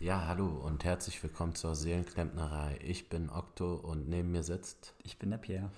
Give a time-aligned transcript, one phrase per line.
[0.00, 2.78] Ja, hallo und herzlich willkommen zur Seelenklempnerei.
[2.84, 4.94] Ich bin Okto und neben mir sitzt.
[5.02, 5.72] Ich bin der Pierre.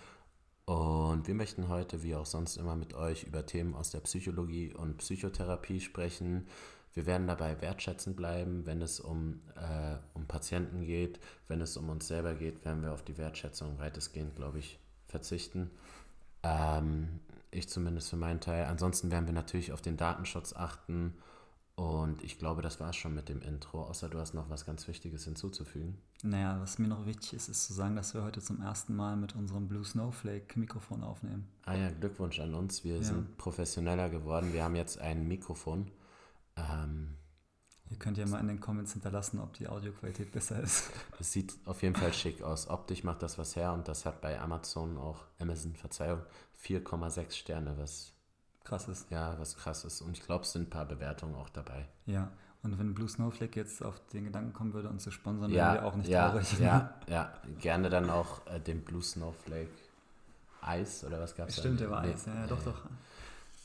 [0.66, 4.74] Und wir möchten heute, wie auch sonst immer, mit euch über Themen aus der Psychologie
[4.74, 6.48] und Psychotherapie sprechen.
[6.92, 11.18] Wir werden dabei wertschätzend bleiben, wenn es um, äh, um Patienten geht.
[11.48, 15.70] Wenn es um uns selber geht, werden wir auf die Wertschätzung weitestgehend, glaube ich, verzichten.
[16.42, 18.66] Ähm, ich zumindest für meinen Teil.
[18.66, 21.14] Ansonsten werden wir natürlich auf den Datenschutz achten
[21.80, 24.66] und ich glaube, das war es schon mit dem Intro, außer du hast noch was
[24.66, 25.96] ganz Wichtiges hinzuzufügen.
[26.22, 29.16] Naja, was mir noch wichtig ist, ist zu sagen, dass wir heute zum ersten Mal
[29.16, 31.48] mit unserem Blue Snowflake Mikrofon aufnehmen.
[31.64, 32.84] Ah ja, Glückwunsch an uns.
[32.84, 33.02] Wir ja.
[33.02, 34.52] sind professioneller geworden.
[34.52, 35.90] Wir haben jetzt ein Mikrofon.
[36.56, 37.16] Ähm,
[37.88, 40.90] Ihr könnt ja mal in den Comments hinterlassen, ob die Audioqualität besser ist.
[41.18, 42.68] Es sieht auf jeden Fall schick aus.
[42.68, 46.20] Optisch macht das was her und das hat bei Amazon auch, Amazon, Verzeihung,
[46.62, 48.12] 4,6 Sterne, was
[48.70, 49.10] krass ist.
[49.10, 50.00] Ja, was krass ist.
[50.00, 51.86] Und ich glaube, es sind ein paar Bewertungen auch dabei.
[52.06, 52.30] Ja,
[52.62, 55.74] und wenn Blue Snowflake jetzt auf den Gedanken kommen würde, uns zu sponsern, ja, wären
[55.74, 56.58] wir auch nicht ja, traurig.
[56.60, 59.70] Ja, ja, gerne dann auch äh, den Blue Snowflake
[60.62, 61.62] Eis oder was gab es da?
[61.62, 62.82] Stimmt, der war nee, Eis, ja, ja, doch, doch.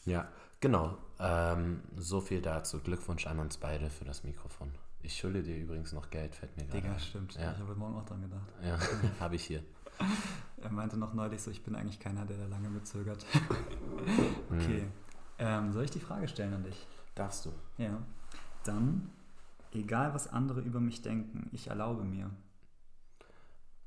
[0.06, 0.28] Ja,
[0.59, 0.97] genau.
[1.19, 2.80] Ähm, so viel dazu.
[2.80, 4.72] Glückwunsch an uns beide für das Mikrofon.
[5.02, 6.81] Ich schulde dir übrigens noch Geld, fällt mir gerade.
[6.81, 7.36] Digga, stimmt.
[7.36, 7.52] Ja.
[7.52, 8.47] Ich habe morgen auch dran gedacht.
[8.64, 8.80] Ja,
[9.19, 9.64] habe ich hier.
[10.66, 13.23] Er meinte noch neulich so, ich bin eigentlich keiner, der da lange mitzögert.
[14.49, 14.81] okay.
[14.81, 14.91] Mhm.
[15.38, 16.88] Ähm, soll ich die Frage stellen an dich?
[17.13, 17.52] Darfst du.
[17.77, 18.02] Ja.
[18.63, 19.11] Dann,
[19.73, 22.31] egal was andere über mich denken, ich erlaube mir.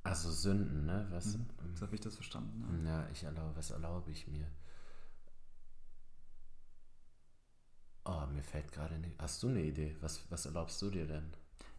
[0.04, 1.08] Also Sünden, ne?
[1.10, 1.46] Was, mhm.
[1.74, 2.86] So habe ich das verstanden.
[2.86, 4.46] Ja, ja ich erlaube, was erlaube ich mir?
[8.04, 9.20] Oh, mir fällt gerade nicht.
[9.20, 9.96] Hast du eine Idee?
[10.00, 11.32] Was, was erlaubst du dir denn?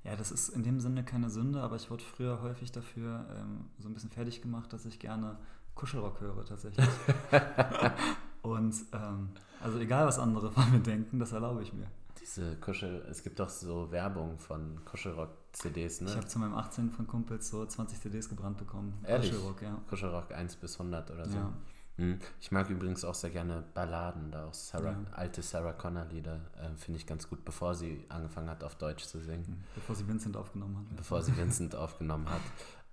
[0.04, 3.66] Ja, das ist in dem Sinne keine Sünde, aber ich wurde früher häufig dafür ähm,
[3.80, 5.38] so ein bisschen fertig gemacht, dass ich gerne
[5.76, 6.88] Kuschelrock höre tatsächlich.
[8.42, 9.30] Und ähm,
[9.62, 11.88] also egal, was andere von mir denken, das erlaube ich mir.
[12.22, 16.10] Diese Kuschel, es gibt doch so Werbung von Kuschelrock-CDs, ne?
[16.10, 16.92] Ich habe zu meinem 18.
[16.92, 18.94] von Kumpels so 20 CDs gebrannt bekommen.
[19.06, 19.32] Ehrlich?
[19.32, 19.78] Kuschelrock, ja.
[19.90, 21.38] Kuschelrock 1 bis 100 oder so.
[21.38, 21.54] Ja.
[22.00, 22.18] Hm.
[22.40, 25.06] Ich mag übrigens auch sehr gerne Balladen, da auch Sarah, ja.
[25.12, 29.04] alte Sarah Connor Lieder, äh, finde ich ganz gut, bevor sie angefangen hat, auf Deutsch
[29.04, 29.46] zu singen.
[29.46, 29.64] Hm.
[29.76, 30.96] Bevor sie Vincent aufgenommen hat.
[30.96, 32.42] Bevor sie Vincent aufgenommen hat.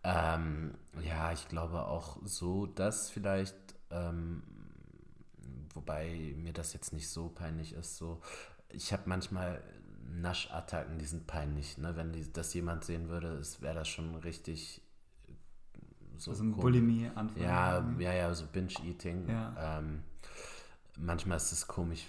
[0.03, 3.57] Ähm, ja, ich glaube auch so, dass vielleicht,
[3.91, 4.43] ähm,
[5.73, 8.21] wobei mir das jetzt nicht so peinlich ist, so,
[8.71, 9.63] ich habe manchmal
[10.09, 11.97] Naschattacken, die sind peinlich, ne?
[11.97, 14.83] Wenn die, das jemand sehen würde, wäre das schon richtig
[16.19, 17.45] so also ein Bulimie anfangen.
[17.45, 19.29] Ja, ja, ja, so Binge-Eating.
[19.29, 19.79] Ja.
[19.79, 20.03] Ähm,
[20.99, 22.07] manchmal ist es komisch,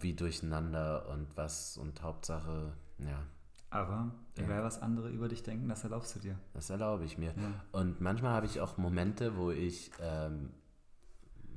[0.00, 3.22] wie durcheinander und was und Hauptsache, ja.
[3.70, 4.64] Aber egal, ja.
[4.64, 6.38] was andere über dich denken, das erlaubst du dir.
[6.54, 7.34] Das erlaube ich mir.
[7.36, 7.64] Ja.
[7.72, 10.50] Und manchmal habe ich auch Momente, wo ich ähm,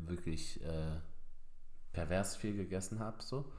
[0.06, 0.98] wirklich äh,
[1.94, 3.52] pervers viel gegessen habe, so.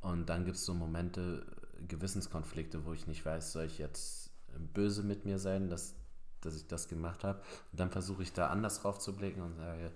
[0.00, 1.46] Und dann gibt es so Momente,
[1.88, 4.30] Gewissenskonflikte, wo ich nicht weiß, soll ich jetzt
[4.74, 5.96] böse mit mir sein, dass
[6.44, 7.40] dass ich das gemacht habe.
[7.72, 9.90] Und dann versuche ich da anders drauf zu blicken und sage,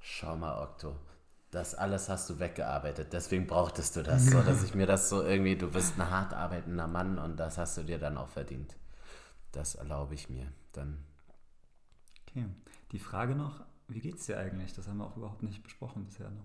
[0.00, 0.96] schau mal, Okto,
[1.50, 5.22] das alles hast du weggearbeitet, deswegen brauchtest du das, so dass ich mir das so
[5.22, 8.76] irgendwie, du bist ein hart arbeitender Mann und das hast du dir dann auch verdient.
[9.52, 10.98] Das erlaube ich mir dann.
[12.28, 12.44] Okay,
[12.92, 14.74] die Frage noch, wie geht es dir eigentlich?
[14.74, 16.44] Das haben wir auch überhaupt nicht besprochen bisher noch.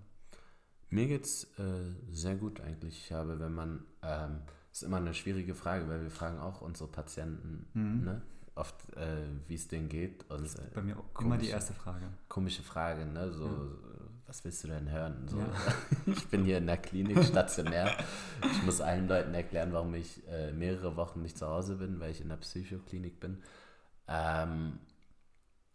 [0.88, 2.96] Mir geht's äh, sehr gut eigentlich.
[2.98, 4.40] Ich habe, wenn man, ähm,
[4.72, 8.04] ist immer eine schwierige Frage, weil wir fragen auch unsere Patienten, mhm.
[8.04, 8.22] ne?
[8.54, 10.28] Oft, äh, wie es denen geht.
[10.30, 12.06] Und, äh, bei mir komische, immer die erste Frage.
[12.28, 13.32] Komische Frage, ne?
[13.32, 13.52] So, ja.
[14.26, 15.26] was willst du denn hören?
[15.28, 15.46] So, ja.
[16.06, 17.96] ich bin hier in der Klinik stationär.
[18.42, 22.10] ich muss allen Leuten erklären, warum ich äh, mehrere Wochen nicht zu Hause bin, weil
[22.10, 23.42] ich in der Psychoklinik bin.
[24.06, 24.78] Ähm,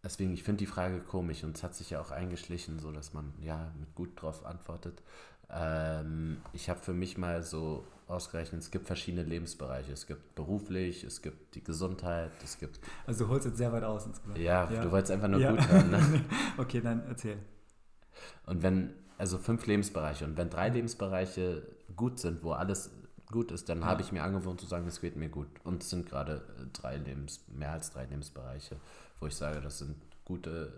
[0.02, 3.12] deswegen, ich finde die Frage komisch und es hat sich ja auch eingeschlichen, so dass
[3.12, 5.02] man ja mit gut drauf antwortet.
[5.50, 9.92] Ähm, ich habe für mich mal so ausgerechnet, es gibt verschiedene Lebensbereiche.
[9.92, 12.80] Es gibt beruflich, es gibt die Gesundheit, es gibt.
[13.06, 14.38] Also du holst jetzt sehr weit aus insgesamt.
[14.38, 14.82] Ja, ja.
[14.82, 15.52] du wolltest einfach nur ja.
[15.52, 15.90] gut hören.
[15.90, 16.24] Ne?
[16.58, 17.38] okay, dann erzähl.
[18.46, 21.66] Und wenn, also fünf Lebensbereiche, und wenn drei Lebensbereiche
[21.96, 22.90] gut sind, wo alles
[23.30, 23.86] gut ist, dann ja.
[23.86, 25.48] habe ich mir angewohnt zu sagen, es geht mir gut.
[25.64, 26.42] Und es sind gerade
[26.72, 28.76] drei Lebens, mehr als drei Lebensbereiche,
[29.20, 30.72] wo ich sage, das sind gute,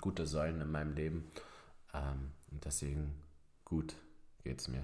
[0.00, 1.30] gute Säulen in meinem Leben.
[1.92, 3.14] Ähm, und deswegen
[3.64, 3.94] gut
[4.46, 4.82] geht's mir.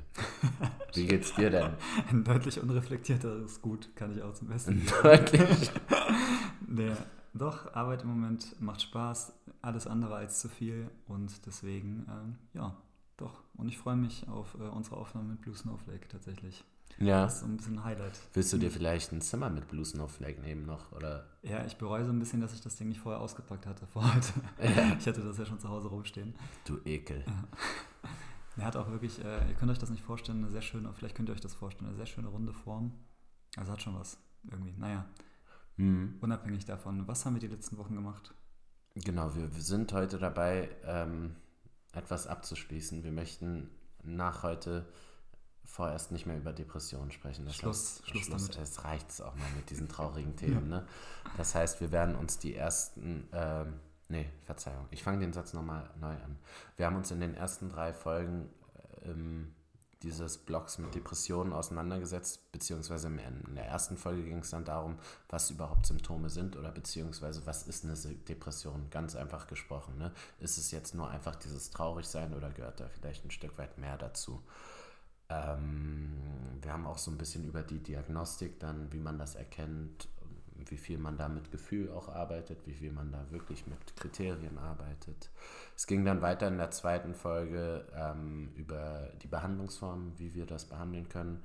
[0.95, 1.71] Wie geht's dir denn?
[2.11, 4.83] Ein deutlich unreflektierteres Gut kann ich auch zum Besten.
[5.03, 5.71] Deutlich.
[6.67, 6.93] nee,
[7.33, 9.33] doch, Arbeit im Moment macht Spaß,
[9.63, 12.77] alles andere als zu viel und deswegen, ähm, ja,
[13.17, 13.45] doch.
[13.57, 16.65] Und ich freue mich auf äh, unsere Aufnahme mit Blue Snowflake tatsächlich.
[16.99, 17.23] Ja.
[17.23, 18.21] Das ist so ein bisschen ein Highlight.
[18.35, 20.91] Willst du dir vielleicht ein Zimmer mit Blue Snowflake nehmen noch?
[20.93, 21.27] Oder?
[21.43, 24.13] Ja, ich bereue so ein bisschen, dass ich das Ding nicht vorher ausgepackt hatte vor
[24.13, 24.33] heute.
[24.61, 24.97] Ja.
[24.99, 26.35] Ich hatte das ja schon zu Hause rumstehen.
[26.65, 27.25] Du Ekel.
[27.27, 28.11] Ja.
[28.57, 31.15] Er hat auch wirklich, äh, ihr könnt euch das nicht vorstellen, eine sehr schöne, vielleicht
[31.15, 32.93] könnt ihr euch das vorstellen, eine sehr schöne runde Form.
[33.57, 34.19] Also hat schon was.
[34.51, 34.75] irgendwie.
[34.79, 35.07] Naja,
[35.77, 36.19] mhm.
[36.21, 38.35] unabhängig davon, was haben wir die letzten Wochen gemacht?
[38.95, 41.37] Genau, wir, wir sind heute dabei, ähm,
[41.93, 43.05] etwas abzuschließen.
[43.05, 43.71] Wir möchten
[44.03, 44.87] nach heute
[45.65, 47.47] vorerst nicht mehr über Depressionen sprechen.
[47.47, 48.69] Das Schluss, heißt, Schluss, Schluss damit.
[48.69, 50.69] Es reicht auch mal mit diesen traurigen Themen.
[50.73, 50.87] Ne?
[51.37, 53.67] Das heißt, wir werden uns die ersten, äh,
[54.13, 56.39] nee, Verzeihung, ich fange den Satz nochmal neu an.
[56.77, 58.49] Wir haben uns in den ersten drei Folgen
[59.05, 59.55] ähm,
[60.03, 64.99] dieses Blogs mit Depressionen auseinandergesetzt, beziehungsweise in der ersten Folge ging es dann darum,
[65.29, 69.97] was überhaupt Symptome sind oder beziehungsweise was ist eine Depression, ganz einfach gesprochen.
[69.99, 70.13] Ne?
[70.41, 73.97] Ist es jetzt nur einfach dieses Traurigsein oder gehört da vielleicht ein Stück weit mehr
[73.97, 74.43] dazu?
[75.29, 76.13] Ähm,
[76.61, 80.09] wir haben auch so ein bisschen über die Diagnostik dann, wie man das erkennt,
[80.71, 84.59] wie viel man da mit Gefühl auch arbeitet, wie viel man da wirklich mit Kriterien
[84.59, 85.31] arbeitet.
[85.77, 90.65] Es ging dann weiter in der zweiten Folge ähm, über die Behandlungsform, wie wir das
[90.65, 91.43] behandeln können.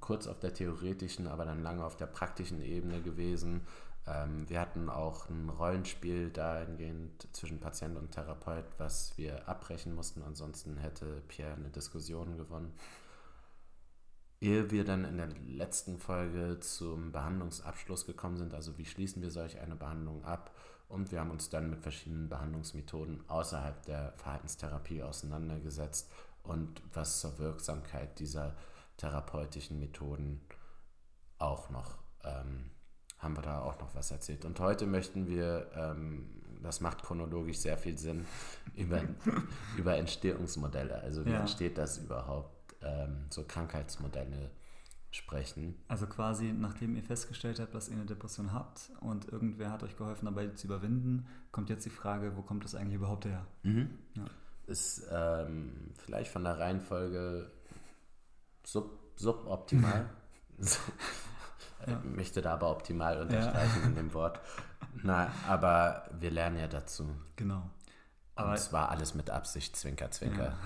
[0.00, 3.62] Kurz auf der theoretischen, aber dann lange auf der praktischen Ebene gewesen.
[4.06, 10.22] Ähm, wir hatten auch ein Rollenspiel dahingehend zwischen Patient und Therapeut, was wir abbrechen mussten.
[10.22, 12.72] Ansonsten hätte Pierre eine Diskussion gewonnen.
[14.40, 19.30] Ehe wir dann in der letzten Folge zum Behandlungsabschluss gekommen sind, also wie schließen wir
[19.30, 20.54] solch eine Behandlung ab,
[20.88, 26.10] und wir haben uns dann mit verschiedenen Behandlungsmethoden außerhalb der Verhaltenstherapie auseinandergesetzt
[26.42, 28.56] und was zur Wirksamkeit dieser
[28.96, 30.40] therapeutischen Methoden
[31.38, 32.70] auch noch ähm,
[33.20, 34.44] haben wir da auch noch was erzählt.
[34.44, 36.28] Und heute möchten wir, ähm,
[36.62, 38.26] das macht chronologisch sehr viel Sinn,
[38.74, 39.02] über,
[39.76, 41.00] über Entstehungsmodelle.
[41.00, 41.40] Also wie ja.
[41.40, 44.50] entsteht das überhaupt, ähm, so Krankheitsmodelle
[45.10, 45.74] sprechen.
[45.88, 49.96] Also quasi, nachdem ihr festgestellt habt, dass ihr eine Depression habt und irgendwer hat euch
[49.96, 53.46] geholfen, dabei zu überwinden, kommt jetzt die Frage, wo kommt das eigentlich überhaupt her?
[53.62, 53.90] Mhm.
[54.14, 54.24] Ja.
[54.66, 57.50] Ist ähm, vielleicht von der Reihenfolge
[58.64, 60.08] sub, suboptimal.
[61.86, 62.00] ja.
[62.04, 63.88] Ich möchte da aber optimal unterstreichen ja.
[63.88, 64.40] in dem Wort.
[65.02, 67.08] Na, aber wir lernen ja dazu.
[67.34, 67.68] Genau.
[68.36, 70.56] Aber Und es war alles mit Absicht, Zwinker, Zwinker.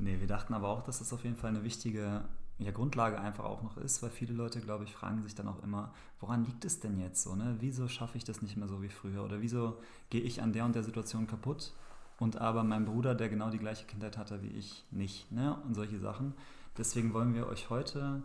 [0.00, 2.24] Nee, wir dachten aber auch, dass das auf jeden Fall eine wichtige
[2.58, 5.62] ja, Grundlage einfach auch noch ist, weil viele Leute, glaube ich, fragen sich dann auch
[5.62, 7.36] immer, woran liegt es denn jetzt so?
[7.36, 7.56] Ne?
[7.60, 9.22] Wieso schaffe ich das nicht mehr so wie früher?
[9.22, 11.74] Oder wieso gehe ich an der und der Situation kaputt
[12.18, 15.30] und aber mein Bruder, der genau die gleiche Kindheit hatte wie ich, nicht?
[15.30, 15.56] Ne?
[15.66, 16.34] Und solche Sachen.
[16.78, 18.22] Deswegen wollen wir euch heute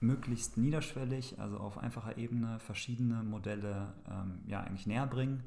[0.00, 5.42] möglichst niederschwellig, also auf einfacher Ebene, verschiedene Modelle ähm, ja eigentlich näher bringen,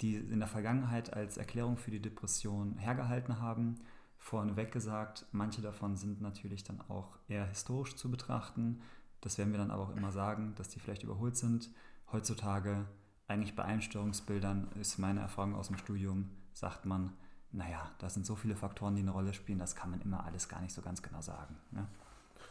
[0.00, 3.80] die in der Vergangenheit als Erklärung für die Depression hergehalten haben
[4.20, 8.82] Vorneweg gesagt, manche davon sind natürlich dann auch eher historisch zu betrachten.
[9.22, 11.70] Das werden wir dann aber auch immer sagen, dass die vielleicht überholt sind.
[12.12, 12.86] Heutzutage,
[13.26, 17.14] eigentlich bei Einstörungsbildern, ist meine Erfahrung aus dem Studium, sagt man,
[17.50, 20.48] naja, da sind so viele Faktoren, die eine Rolle spielen, das kann man immer alles
[20.48, 21.56] gar nicht so ganz genau sagen.
[21.70, 21.88] Ne?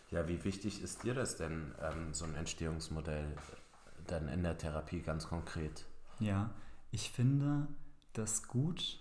[0.09, 3.35] Ja, wie wichtig ist dir das denn, ähm, so ein Entstehungsmodell
[4.07, 5.85] dann in der Therapie ganz konkret?
[6.19, 6.49] Ja,
[6.91, 7.67] ich finde
[8.13, 8.99] das gut,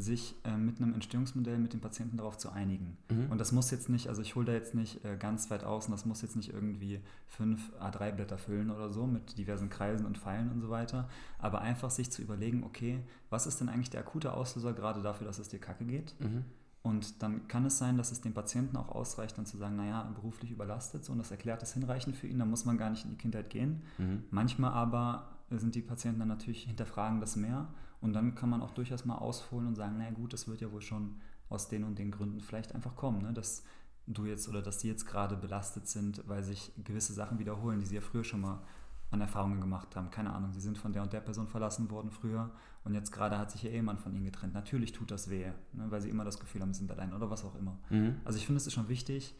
[0.00, 2.96] sich äh, mit einem Entstehungsmodell mit dem Patienten darauf zu einigen.
[3.10, 3.30] Mhm.
[3.30, 5.86] Und das muss jetzt nicht, also ich hole da jetzt nicht äh, ganz weit aus
[5.86, 10.18] und das muss jetzt nicht irgendwie fünf A3-Blätter füllen oder so mit diversen Kreisen und
[10.18, 11.08] Pfeilen und so weiter,
[11.38, 15.26] aber einfach sich zu überlegen, okay, was ist denn eigentlich der akute Auslöser gerade dafür,
[15.26, 16.14] dass es dir kacke geht?
[16.20, 16.44] Mhm.
[16.82, 20.02] Und dann kann es sein, dass es dem Patienten auch ausreicht, dann zu sagen, naja,
[20.14, 23.04] beruflich überlastet, so und das erklärt es hinreichend für ihn, dann muss man gar nicht
[23.04, 23.82] in die Kindheit gehen.
[23.98, 24.24] Mhm.
[24.30, 27.68] Manchmal aber sind die Patienten dann natürlich hinterfragen das mehr
[28.00, 30.72] und dann kann man auch durchaus mal ausholen und sagen, na gut, das wird ja
[30.72, 33.32] wohl schon aus den und den Gründen vielleicht einfach kommen, ne?
[33.32, 33.64] dass
[34.06, 37.86] du jetzt oder dass die jetzt gerade belastet sind, weil sich gewisse Sachen wiederholen, die
[37.86, 38.62] sie ja früher schon mal
[39.10, 40.10] an Erfahrungen gemacht haben.
[40.10, 42.50] Keine Ahnung, sie sind von der und der Person verlassen worden früher
[42.84, 44.54] und jetzt gerade hat sich ihr Ehemann von ihnen getrennt.
[44.54, 45.90] Natürlich tut das weh, ne?
[45.90, 47.78] weil sie immer das Gefühl haben, sie sind allein oder was auch immer.
[47.90, 48.16] Mhm.
[48.24, 49.34] Also ich finde, es ist schon wichtig,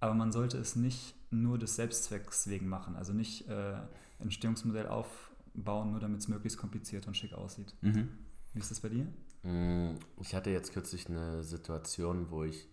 [0.00, 2.96] aber man sollte es nicht nur des Selbstzwecks wegen machen.
[2.96, 3.76] Also nicht äh,
[4.18, 7.74] ein Störungsmodell auf bauen, nur damit es möglichst kompliziert und schick aussieht.
[7.80, 8.08] Mhm.
[8.52, 9.06] Wie ist das bei dir?
[9.42, 12.68] Mm, ich hatte jetzt kürzlich eine Situation, wo ich,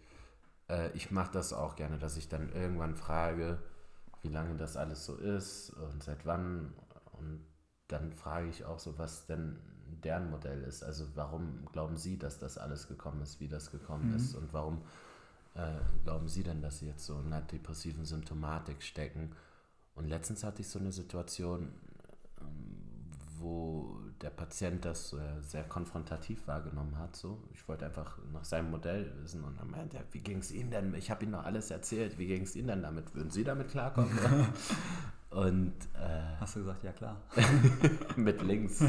[0.69, 3.59] äh, ich mache das auch gerne, dass ich dann irgendwann frage,
[4.21, 6.73] wie lange das alles so ist und seit wann.
[7.13, 7.45] Und
[7.87, 9.59] dann frage ich auch so, was denn
[10.03, 10.83] deren Modell ist.
[10.83, 14.15] Also warum glauben Sie, dass das alles gekommen ist, wie das gekommen mhm.
[14.15, 14.81] ist und warum
[15.55, 19.31] äh, glauben Sie denn, dass Sie jetzt so in einer depressiven Symptomatik stecken?
[19.95, 21.69] Und letztens hatte ich so eine Situation,
[23.39, 27.15] wo der Patient das äh, sehr konfrontativ wahrgenommen hat.
[27.15, 27.43] So.
[27.53, 30.71] Ich wollte einfach nach seinem Modell wissen und dann meinte er, wie ging es Ihnen
[30.71, 30.93] denn?
[30.95, 33.13] Ich habe Ihnen noch alles erzählt, wie ging es Ihnen denn damit?
[33.15, 34.11] Würden Sie damit klarkommen?
[35.29, 37.21] und äh, Hast du gesagt, ja klar.
[38.15, 38.83] mit links.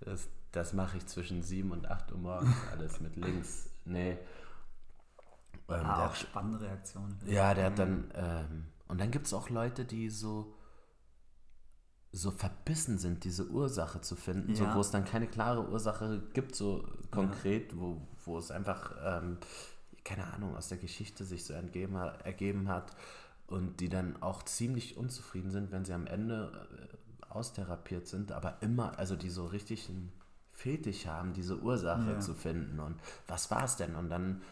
[0.00, 3.70] Das, das mache ich zwischen 7 und 8 Uhr morgens, alles mit links.
[3.84, 4.18] Nee.
[5.68, 7.16] Ähm, ah, auch spannende Reaktion.
[7.26, 10.54] Ja, der hat dann, ähm, Und dann gibt es auch Leute, die so,
[12.14, 14.74] so verbissen sind, diese Ursache zu finden, so, Ja.
[14.74, 19.38] wo es dann keine klare Ursache gibt, so konkret, wo, wo es einfach, ähm,
[20.04, 22.94] keine Ahnung, aus der Geschichte sich so entgeben, ergeben hat
[23.46, 26.52] und die dann auch ziemlich unzufrieden sind, wenn sie am Ende
[27.22, 30.12] äh, austherapiert sind, aber immer, also die so richtig einen
[30.52, 32.20] Fetisch haben, diese Ursache Ja.
[32.20, 33.94] zu finden und was war es denn?
[33.96, 34.42] Und dann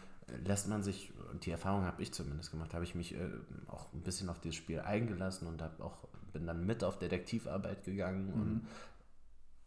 [0.45, 3.29] lässt man sich, und die Erfahrung habe ich zumindest gemacht, habe ich mich äh,
[3.67, 5.97] auch ein bisschen auf dieses Spiel eingelassen und habe auch,
[6.31, 8.67] bin dann mit auf Detektivarbeit gegangen und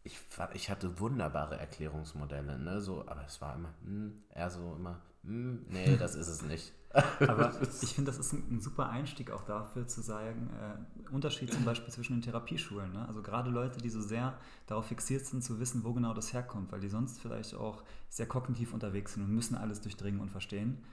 [0.03, 0.19] ich,
[0.53, 2.79] ich hatte wunderbare Erklärungsmodelle, ne?
[2.79, 6.73] so, aber es war immer, hm, eher so immer, hm, nee, das ist es nicht.
[7.27, 11.51] Aber ich finde, das ist ein, ein super Einstieg auch dafür zu sagen, äh, Unterschied
[11.51, 12.93] zum Beispiel zwischen den Therapieschulen.
[12.93, 13.05] Ne?
[13.05, 16.71] Also gerade Leute, die so sehr darauf fixiert sind, zu wissen, wo genau das herkommt,
[16.71, 20.83] weil die sonst vielleicht auch sehr kognitiv unterwegs sind und müssen alles durchdringen und verstehen.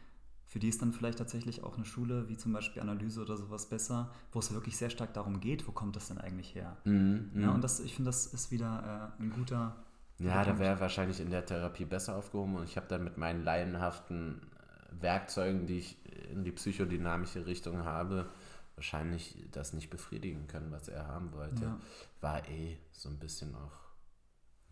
[0.52, 3.70] Für die ist dann vielleicht tatsächlich auch eine Schule wie zum Beispiel Analyse oder sowas
[3.70, 6.76] besser, wo es wirklich sehr stark darum geht, wo kommt das denn eigentlich her.
[6.84, 7.54] Mhm, Ja, mhm.
[7.54, 9.74] und das, ich finde, das ist wieder äh, ein guter.
[10.18, 13.42] Ja, da wäre wahrscheinlich in der Therapie besser aufgehoben und ich habe dann mit meinen
[13.44, 15.96] laienhaften äh, Werkzeugen, die ich
[16.30, 18.28] in die psychodynamische Richtung habe,
[18.74, 21.62] wahrscheinlich das nicht befriedigen können, was er haben wollte.
[21.64, 21.78] Ja.
[22.20, 23.72] War eh so ein bisschen auch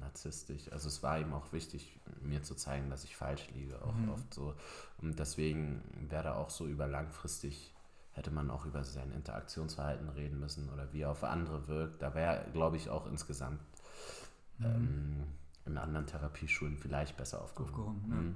[0.01, 0.71] narzisstisch.
[0.73, 4.09] Also es war ihm auch wichtig, mir zu zeigen, dass ich falsch liege, auch Mhm.
[4.11, 4.55] oft so.
[4.99, 7.75] Und deswegen wäre da auch so über langfristig,
[8.13, 12.03] hätte man auch über sein Interaktionsverhalten reden müssen oder wie er auf andere wirkt.
[12.03, 13.61] Da wäre, glaube ich, auch insgesamt
[14.59, 14.65] Mhm.
[14.67, 15.25] ähm,
[15.67, 17.73] in anderen Therapieschulen vielleicht besser aufgehoben.
[17.75, 18.17] Aufgehoben, ja.
[18.17, 18.35] Mhm.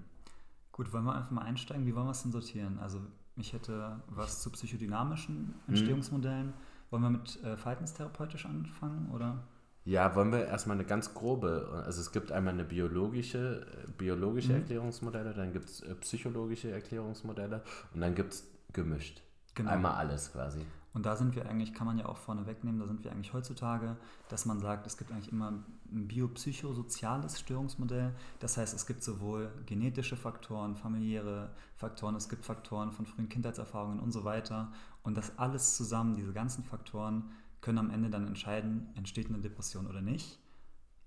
[0.73, 1.87] Gut, wollen wir einfach mal einsteigen?
[1.87, 2.78] Wie wollen wir es denn sortieren?
[2.78, 3.00] Also
[3.37, 6.52] ich hätte was zu psychodynamischen Entstehungsmodellen.
[6.90, 9.42] Wollen wir mit äh, verhaltenstherapeutisch anfangen oder?
[9.84, 14.52] Ja, wollen wir erstmal eine ganz grobe, also es gibt einmal eine biologische, äh, biologische
[14.52, 14.60] Mhm.
[14.60, 17.62] Erklärungsmodelle, dann gibt es äh, psychologische Erklärungsmodelle
[17.92, 19.22] und dann gibt es gemischt.
[19.54, 19.70] Genau.
[19.70, 20.60] Einmal alles quasi.
[20.94, 23.32] Und da sind wir eigentlich, kann man ja auch vorne wegnehmen, da sind wir eigentlich
[23.32, 23.96] heutzutage,
[24.28, 28.12] dass man sagt, es gibt eigentlich immer ein biopsychosoziales Störungsmodell.
[28.38, 33.98] Das heißt, es gibt sowohl genetische Faktoren, familiäre Faktoren, es gibt Faktoren von frühen Kindheitserfahrungen
[33.98, 34.72] und so weiter.
[35.02, 37.24] Und das alles zusammen, diese ganzen Faktoren,
[37.64, 40.38] können am Ende dann entscheiden, entsteht eine Depression oder nicht.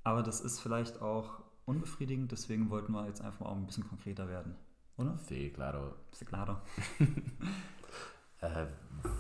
[0.04, 3.88] Aber das ist vielleicht auch unbefriedigend, deswegen wollten wir jetzt einfach mal auch ein bisschen
[3.88, 4.56] konkreter werden.
[4.98, 5.18] Oder?
[5.20, 5.94] Sí, claro.
[6.12, 6.64] Ja klarer.
[8.40, 8.68] Äh,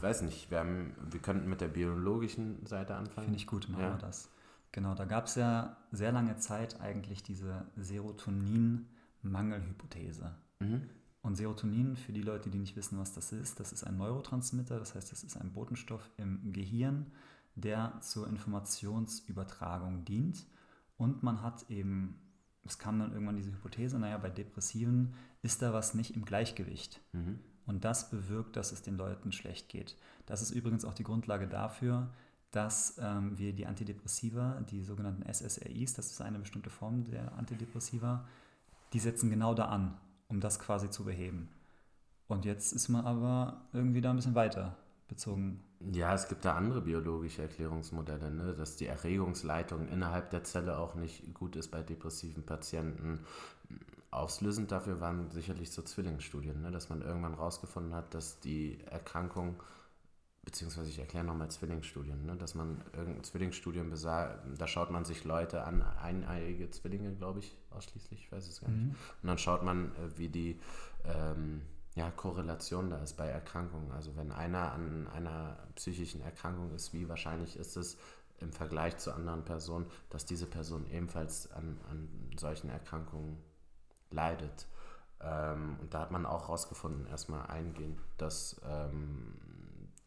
[0.01, 3.25] weiß nicht, wir, haben, wir könnten mit der biologischen Seite anfangen.
[3.25, 3.94] Finde ich gut, machen Ja.
[3.96, 4.29] wir das.
[4.72, 10.36] Genau, da gab es ja sehr lange Zeit eigentlich diese Serotonin-Mangelhypothese.
[10.60, 10.88] Mhm.
[11.27, 14.79] Und Serotonin, für die Leute, die nicht wissen, was das ist, das ist ein Neurotransmitter,
[14.79, 17.12] das heißt, das ist ein Botenstoff im Gehirn,
[17.55, 20.46] der zur Informationsübertragung dient.
[20.96, 22.17] Und man hat eben,
[22.63, 27.01] es kam dann irgendwann diese Hypothese, naja, bei Depressiven ist da was nicht im Gleichgewicht.
[27.12, 27.39] Mhm.
[27.65, 29.98] Und das bewirkt, dass es den Leuten schlecht geht.
[30.27, 32.10] Das ist übrigens auch die Grundlage dafür,
[32.51, 38.25] dass ähm, wir die Antidepressiva, die sogenannten SSRIs, das ist eine bestimmte Form der Antidepressiva,
[38.93, 41.50] die setzen genau da an, um das quasi zu beheben.
[42.27, 44.75] Und jetzt ist man aber irgendwie da ein bisschen weiter
[45.07, 45.63] bezogen.
[45.79, 48.53] Ja, es gibt da andere biologische Erklärungsmodelle, ne?
[48.53, 53.19] dass die Erregungsleitung innerhalb der Zelle auch nicht gut ist bei depressiven Patienten.
[54.10, 56.72] Auslösend dafür waren sicherlich so Zwillingsstudien, ne?
[56.72, 59.55] dass man irgendwann rausgefunden hat, dass die Erkrankung,
[60.48, 62.38] beziehungsweise ich erkläre nochmal Zwillingsstudien, ne?
[62.38, 67.58] dass man irgendein Zwillingsstudien besagt, da schaut man sich Leute an, eineiige Zwillinge, glaube ich,
[67.72, 68.96] ausschließlich, ich weiß es gar nicht.
[69.22, 70.58] Und dann schaut man, äh, wie die
[71.04, 71.63] ähm,
[71.96, 73.92] ja, Korrelation da ist bei Erkrankungen.
[73.92, 77.98] Also wenn einer an einer psychischen Erkrankung ist, wie wahrscheinlich ist es
[78.39, 83.38] im Vergleich zu anderen Personen, dass diese Person ebenfalls an, an solchen Erkrankungen
[84.12, 84.66] leidet.
[85.20, 89.34] Ähm, und da hat man auch herausgefunden, erstmal eingehend, dass, ähm,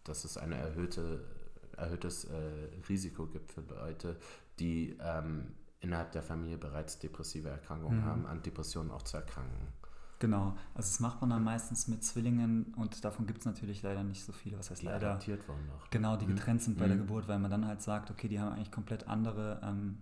[0.04, 1.24] dass es ein erhöhte,
[1.76, 2.36] erhöhtes äh,
[2.88, 4.16] Risiko gibt für Leute,
[4.58, 8.04] die ähm, innerhalb der Familie bereits depressive Erkrankungen Mhm.
[8.04, 9.68] haben, an Depressionen auch zu erkranken.
[10.18, 14.02] Genau, also das macht man dann meistens mit Zwillingen und davon gibt es natürlich leider
[14.04, 14.58] nicht so viele.
[14.58, 15.12] Was heißt Die leider?
[15.12, 15.88] adoptiert wurden noch.
[15.90, 16.36] Genau, die Mhm.
[16.36, 17.00] getrennt sind bei der Mhm.
[17.00, 19.98] Geburt, weil man dann halt sagt, okay, die haben eigentlich komplett andere, ähm,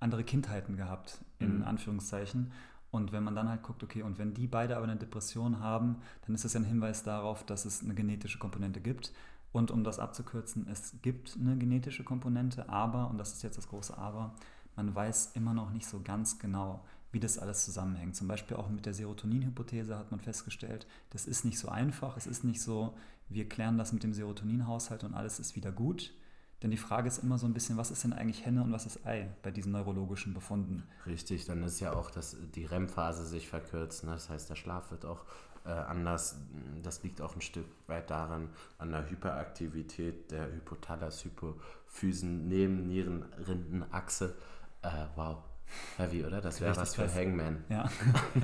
[0.00, 1.62] andere Kindheiten gehabt, in Mhm.
[1.64, 2.52] Anführungszeichen.
[2.90, 5.96] Und wenn man dann halt guckt, okay, und wenn die beide aber eine Depression haben,
[6.26, 9.12] dann ist das ja ein Hinweis darauf, dass es eine genetische Komponente gibt.
[9.54, 13.68] Und um das abzukürzen, es gibt eine genetische Komponente, aber, und das ist jetzt das
[13.68, 14.34] große Aber,
[14.74, 18.16] man weiß immer noch nicht so ganz genau, wie das alles zusammenhängt.
[18.16, 22.16] Zum Beispiel auch mit der Serotonin-Hypothese hat man festgestellt, das ist nicht so einfach.
[22.16, 22.96] Es ist nicht so,
[23.28, 26.12] wir klären das mit dem Serotoninhaushalt und alles ist wieder gut.
[26.64, 28.86] Denn die Frage ist immer so ein bisschen, was ist denn eigentlich Henne und was
[28.86, 30.82] ist Ei bei diesen neurologischen Befunden?
[31.06, 34.02] Richtig, dann ist ja auch, dass die REM-Phase sich verkürzt.
[34.02, 34.10] Ne?
[34.10, 35.24] Das heißt, der Schlaf wird auch
[35.64, 36.36] äh, anders.
[36.82, 44.34] Das liegt auch ein Stück weit daran, an der Hyperaktivität der Hypothalamus-Hypophysen neben Nierenrindenachse.
[44.82, 45.38] Äh, wow,
[45.96, 46.40] heavy, oder?
[46.40, 47.16] Das wäre was für fest.
[47.16, 47.64] Hangman.
[47.68, 47.88] Ja.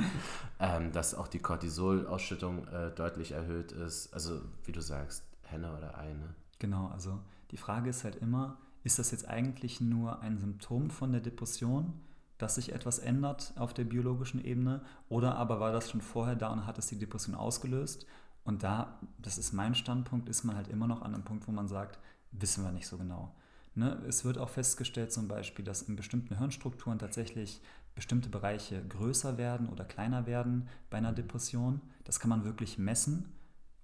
[0.59, 4.13] ähm, dass auch die Cortisolausschüttung äh, deutlich erhöht ist.
[4.15, 6.35] Also, wie du sagst, Henne oder Ei, ne?
[6.59, 11.13] Genau, also die Frage ist halt immer, ist das jetzt eigentlich nur ein Symptom von
[11.13, 12.01] der Depression,
[12.43, 16.49] dass sich etwas ändert auf der biologischen Ebene, oder aber war das schon vorher da
[16.53, 18.07] und hat es die Depression ausgelöst?
[18.45, 21.53] Und da, das ist mein Standpunkt, ist man halt immer noch an einem Punkt, wo
[21.53, 21.99] man sagt,
[22.33, 23.35] wissen wir nicht so genau.
[23.75, 24.03] Ne?
[24.09, 27.61] Es wird auch festgestellt zum Beispiel, dass in bestimmten Hirnstrukturen tatsächlich
[27.95, 31.81] bestimmte Bereiche größer werden oder kleiner werden bei einer Depression.
[32.05, 33.33] Das kann man wirklich messen.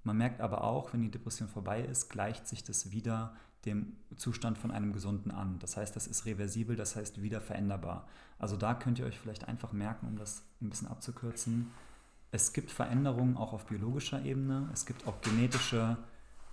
[0.07, 3.35] Man merkt aber auch, wenn die Depression vorbei ist, gleicht sich das wieder
[3.65, 5.59] dem Zustand von einem Gesunden an.
[5.59, 8.07] Das heißt, das ist reversibel, das heißt wieder veränderbar.
[8.39, 11.73] Also da könnt ihr euch vielleicht einfach merken, um das ein bisschen abzukürzen.
[12.31, 15.97] Es gibt Veränderungen auch auf biologischer Ebene, es gibt auch genetische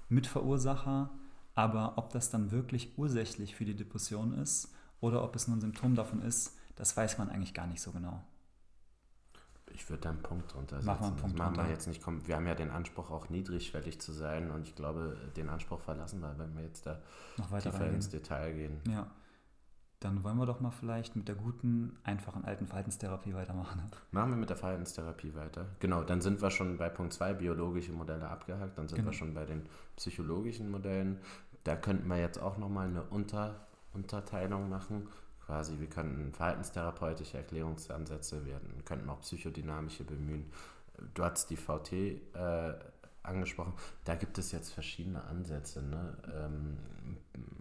[0.09, 1.11] Mitverursacher,
[1.53, 5.61] aber ob das dann wirklich ursächlich für die Depression ist oder ob es nur ein
[5.61, 8.23] Symptom davon ist, das weiß man eigentlich gar nicht so genau.
[9.73, 10.85] Ich würde da einen Punkt drunter setzen.
[10.85, 12.27] Machen wir einen Punkt das machen wir jetzt nicht.
[12.27, 16.19] Wir haben ja den Anspruch, auch niedrigschwellig zu sein und ich glaube, den Anspruch verlassen
[16.21, 16.99] wir, wenn wir jetzt da
[17.37, 17.95] noch weiter tiefer reingehen.
[17.95, 18.81] ins Detail gehen.
[18.87, 19.07] Ja.
[19.99, 23.81] Dann wollen wir doch mal vielleicht mit der guten, einfachen alten Verhaltenstherapie weitermachen.
[24.11, 25.67] Machen wir mit der Verhaltenstherapie weiter.
[25.79, 28.77] Genau, dann sind wir schon bei Punkt 2, biologische Modelle abgehakt.
[28.77, 29.11] Dann sind genau.
[29.11, 29.65] wir schon bei den
[29.95, 31.19] psychologischen Modellen.
[31.63, 35.07] Da könnten wir jetzt auch nochmal eine Unter, Unterteilung machen
[35.53, 40.51] quasi, wir könnten verhaltenstherapeutische Erklärungsansätze, wir könnten auch psychodynamische bemühen.
[41.13, 42.73] Du hast die VT äh,
[43.21, 45.83] angesprochen, da gibt es jetzt verschiedene Ansätze.
[45.83, 46.17] Ne?
[46.33, 46.77] Ähm,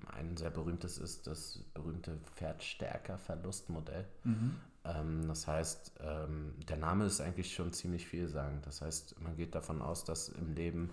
[0.07, 4.07] ein sehr berühmtes ist das berühmte Pferdstärker-Verlustmodell.
[4.25, 4.57] Mhm.
[4.85, 8.67] Ähm, das heißt, ähm, der Name ist eigentlich schon ziemlich vielsagend.
[8.67, 10.91] Das heißt, man geht davon aus, dass im Leben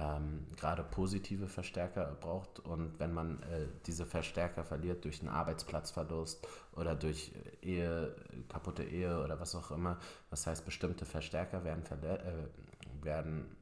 [0.00, 6.46] ähm, gerade positive Verstärker braucht und wenn man äh, diese Verstärker verliert durch einen Arbeitsplatzverlust
[6.72, 8.14] oder durch Ehe,
[8.48, 9.98] kaputte Ehe oder was auch immer,
[10.30, 13.56] das heißt bestimmte Verstärker werden, äh, werden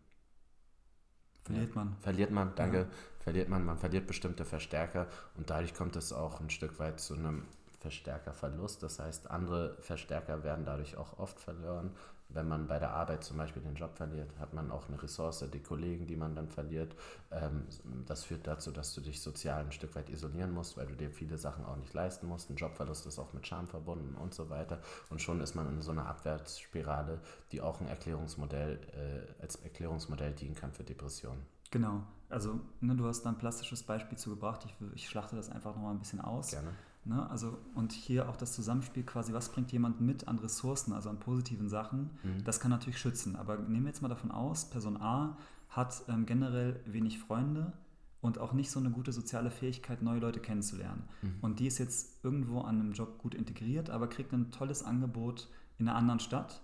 [1.45, 1.97] verliert man.
[2.01, 2.87] Verliert man, danke, ja.
[3.19, 7.15] verliert man, man verliert bestimmte Verstärker und dadurch kommt es auch ein Stück weit zu
[7.15, 7.47] einem
[7.81, 8.83] Verstärkerverlust.
[8.83, 11.91] Das heißt, andere Verstärker werden dadurch auch oft verloren
[12.35, 15.45] wenn man bei der Arbeit zum Beispiel den Job verliert, hat man auch eine Ressource,
[15.53, 16.95] die Kollegen, die man dann verliert.
[17.31, 17.67] Ähm,
[18.07, 21.11] das führt dazu, dass du dich sozial ein Stück weit isolieren musst, weil du dir
[21.11, 22.51] viele Sachen auch nicht leisten musst.
[22.51, 24.79] Ein Jobverlust ist auch mit Scham verbunden und so weiter.
[25.11, 27.21] Und schon ist man in so einer Abwärtsspirale,
[27.53, 31.43] die auch ein Erklärungsmodell, äh, als Erklärungsmodell dienen kann für Depressionen.
[31.71, 32.03] Genau.
[32.29, 34.65] Also ne, du hast da ein plastisches Beispiel zugebracht.
[34.65, 36.51] Ich, ich schlachte das einfach nochmal ein bisschen aus.
[36.51, 36.71] Gerne.
[37.05, 37.29] Ne?
[37.31, 41.19] Also, und hier auch das Zusammenspiel quasi, was bringt jemand mit an Ressourcen, also an
[41.19, 42.45] positiven Sachen, mhm.
[42.45, 43.35] das kann natürlich schützen.
[43.37, 45.37] Aber nehmen wir jetzt mal davon aus, Person A
[45.69, 47.73] hat ähm, generell wenig Freunde
[48.21, 51.09] und auch nicht so eine gute soziale Fähigkeit, neue Leute kennenzulernen.
[51.23, 51.35] Mhm.
[51.41, 55.49] Und die ist jetzt irgendwo an einem Job gut integriert, aber kriegt ein tolles Angebot
[55.79, 56.63] in einer anderen Stadt,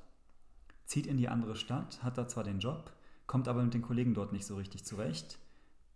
[0.85, 2.93] zieht in die andere Stadt, hat da zwar den Job,
[3.27, 5.39] kommt aber mit den Kollegen dort nicht so richtig zurecht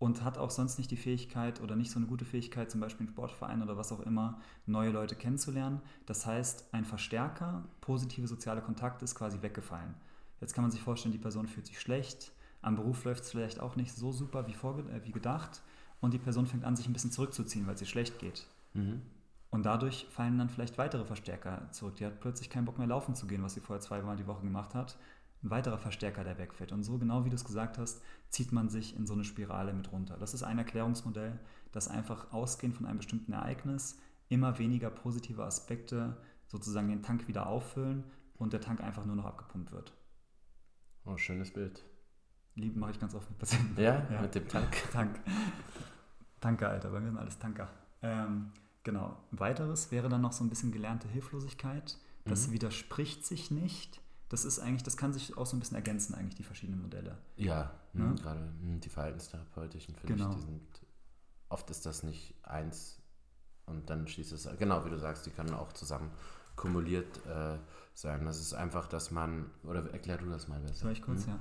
[0.03, 3.07] und hat auch sonst nicht die Fähigkeit oder nicht so eine gute Fähigkeit, zum Beispiel
[3.07, 5.81] im Sportverein oder was auch immer, neue Leute kennenzulernen.
[6.07, 9.95] Das heißt, ein Verstärker, positive soziale Kontakte ist quasi weggefallen.
[10.41, 13.61] Jetzt kann man sich vorstellen, die Person fühlt sich schlecht, am Beruf läuft es vielleicht
[13.61, 15.63] auch nicht so super wie, äh, wie gedacht
[16.01, 18.49] und die Person fängt an, sich ein bisschen zurückzuziehen, weil es ihr schlecht geht.
[18.75, 19.03] Mhm.
[19.51, 21.95] Und dadurch fallen dann vielleicht weitere Verstärker zurück.
[21.97, 24.43] Die hat plötzlich keinen Bock mehr laufen zu gehen, was sie vorher zweimal die Woche
[24.43, 24.97] gemacht hat
[25.43, 26.73] ein weiterer Verstärker, der wegfällt.
[26.73, 29.73] Und so genau wie du es gesagt hast, zieht man sich in so eine Spirale
[29.73, 30.17] mit runter.
[30.19, 31.39] Das ist ein Erklärungsmodell,
[31.73, 37.47] das einfach ausgehend von einem bestimmten Ereignis immer weniger positive Aspekte sozusagen den Tank wieder
[37.47, 38.05] auffüllen
[38.37, 39.93] und der Tank einfach nur noch abgepumpt wird.
[41.05, 41.83] Oh, schönes Bild.
[42.55, 43.81] Lieben mache ich ganz oft mit Patienten.
[43.81, 44.77] Ja, ja, mit dem Tank.
[44.93, 45.21] Tank.
[46.41, 47.69] Tanker, Alter, bei mir sind alles Tanker.
[48.03, 48.53] Ähm,
[48.83, 49.17] genau.
[49.31, 51.99] Weiteres wäre dann noch so ein bisschen gelernte Hilflosigkeit.
[52.25, 52.53] Das mhm.
[52.53, 54.01] widerspricht sich nicht,
[54.33, 57.19] das ist eigentlich, das kann sich auch so ein bisschen ergänzen, eigentlich, die verschiedenen Modelle.
[57.37, 58.05] Ja, ne?
[58.05, 60.31] mh, gerade mh, die verhaltenstherapeutischen, finde genau.
[60.31, 60.63] ich, die sind,
[61.51, 62.99] oft ist das nicht eins
[63.67, 66.11] und dann schließt es, genau wie du sagst, die können auch zusammen
[66.57, 67.59] kumuliert äh,
[67.93, 68.25] sein.
[68.25, 70.77] Das ist einfach, dass man, oder erklär du das mal besser.
[70.77, 71.33] Soll ich kurz, mhm.
[71.33, 71.41] ja.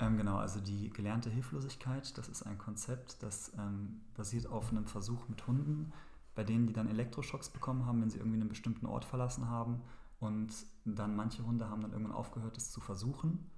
[0.00, 4.84] Ähm, genau, also die gelernte Hilflosigkeit, das ist ein Konzept, das ähm, basiert auf einem
[4.84, 5.92] Versuch mit Hunden,
[6.34, 9.80] bei denen die dann Elektroschocks bekommen haben, wenn sie irgendwie einen bestimmten Ort verlassen haben
[10.18, 10.52] und
[10.84, 13.50] dann manche Hunde haben dann irgendwann aufgehört, es zu versuchen.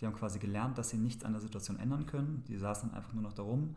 [0.00, 2.44] Die haben quasi gelernt, dass sie nichts an der Situation ändern können.
[2.46, 3.76] Die saßen dann einfach nur noch da rum.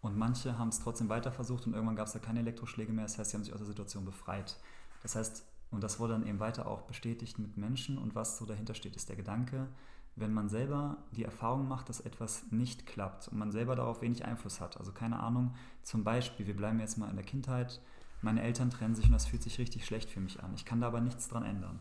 [0.00, 3.04] Und manche haben es trotzdem weiter versucht und irgendwann gab es da keine Elektroschläge mehr.
[3.04, 4.58] Das heißt, sie haben sich aus der Situation befreit.
[5.02, 7.98] Das heißt, und das wurde dann eben weiter auch bestätigt mit Menschen.
[7.98, 9.68] Und was so dahinter steht, ist der Gedanke,
[10.14, 14.24] wenn man selber die Erfahrung macht, dass etwas nicht klappt und man selber darauf wenig
[14.24, 14.78] Einfluss hat.
[14.78, 17.82] Also keine Ahnung, zum Beispiel, wir bleiben jetzt mal in der Kindheit,
[18.26, 20.52] meine Eltern trennen sich und das fühlt sich richtig schlecht für mich an.
[20.54, 21.78] Ich kann da aber nichts dran ändern.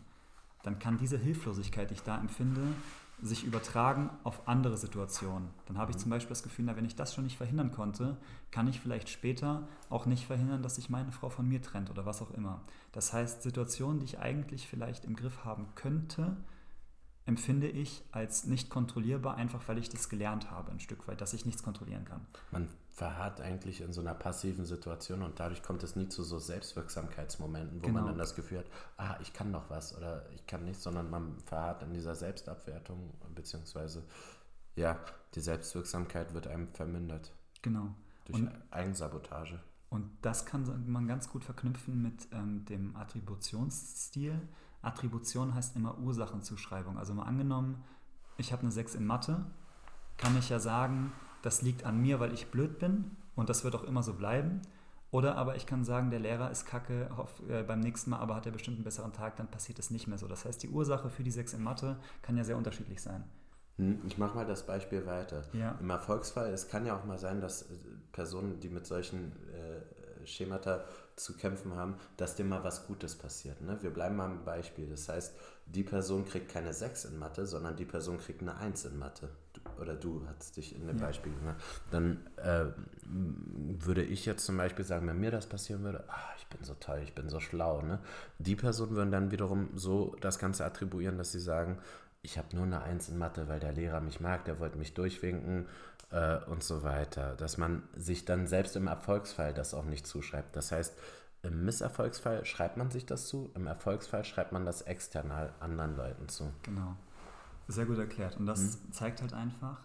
[0.63, 2.61] Dann kann diese Hilflosigkeit, die ich da empfinde,
[3.21, 5.49] sich übertragen auf andere Situationen.
[5.65, 6.01] Dann habe ich mhm.
[6.01, 8.17] zum Beispiel das Gefühl, na, wenn ich das schon nicht verhindern konnte,
[8.51, 12.05] kann ich vielleicht später auch nicht verhindern, dass sich meine Frau von mir trennt oder
[12.05, 12.61] was auch immer.
[12.91, 16.37] Das heißt, Situationen, die ich eigentlich vielleicht im Griff haben könnte,
[17.25, 21.33] empfinde ich als nicht kontrollierbar, einfach weil ich das gelernt habe, ein Stück weit, dass
[21.33, 22.21] ich nichts kontrollieren kann.
[22.51, 26.37] Man verharrt eigentlich in so einer passiven Situation und dadurch kommt es nie zu so
[26.37, 27.99] Selbstwirksamkeitsmomenten, wo genau.
[27.99, 31.09] man dann das Gefühl hat, ah, ich kann noch was oder ich kann nichts, sondern
[31.09, 34.03] man verharrt in dieser Selbstabwertung, beziehungsweise
[34.75, 34.99] ja,
[35.33, 37.33] die Selbstwirksamkeit wird einem vermindert.
[37.61, 37.95] Genau.
[38.25, 39.59] Durch und, Eigensabotage.
[39.89, 44.39] Und das kann man ganz gut verknüpfen mit ähm, dem Attributionsstil
[44.85, 46.97] Attribution heißt immer Ursachenzuschreibung.
[46.97, 47.83] Also mal angenommen,
[48.37, 49.45] ich habe eine 6 in Mathe,
[50.17, 53.75] kann ich ja sagen, das liegt an mir, weil ich blöd bin und das wird
[53.75, 54.61] auch immer so bleiben.
[55.11, 58.35] Oder aber ich kann sagen, der Lehrer ist kacke, hoff, äh, beim nächsten Mal aber
[58.35, 60.27] hat er bestimmt einen besseren Tag, dann passiert es nicht mehr so.
[60.27, 63.23] Das heißt, die Ursache für die 6 in Mathe kann ja sehr unterschiedlich sein.
[63.77, 65.43] Hm, ich mache mal das Beispiel weiter.
[65.53, 65.77] Ja.
[65.79, 67.75] Im Erfolgsfall, es kann ja auch mal sein, dass äh,
[68.11, 70.83] Personen, die mit solchen äh, Schemata
[71.15, 73.61] zu kämpfen haben, dass dir mal was Gutes passiert.
[73.61, 73.77] Ne?
[73.81, 74.87] Wir bleiben mal im Beispiel.
[74.87, 75.33] Das heißt,
[75.65, 79.29] die Person kriegt keine 6 in Mathe, sondern die Person kriegt eine 1 in Mathe.
[79.53, 81.05] Du, oder du hast dich in dem ja.
[81.05, 81.55] Beispiel gemacht.
[81.89, 82.65] Dann äh,
[83.05, 86.73] würde ich jetzt zum Beispiel sagen, wenn mir das passieren würde, ah, ich bin so
[86.75, 87.81] toll, ich bin so schlau.
[87.81, 87.99] Ne?
[88.39, 91.77] Die Personen würden dann wiederum so das Ganze attribuieren, dass sie sagen,
[92.23, 94.95] ich habe nur eine Eins in Mathe, weil der Lehrer mich mag, der wollte mich
[94.95, 95.67] durchwinken
[96.11, 97.35] äh, und so weiter.
[97.35, 100.55] Dass man sich dann selbst im Erfolgsfall das auch nicht zuschreibt.
[100.55, 100.93] Das heißt,
[101.43, 106.27] im Misserfolgsfall schreibt man sich das zu, im Erfolgsfall schreibt man das external anderen Leuten
[106.27, 106.51] zu.
[106.63, 106.95] Genau.
[107.67, 108.37] Sehr gut erklärt.
[108.37, 108.91] Und das mhm.
[108.91, 109.79] zeigt halt einfach,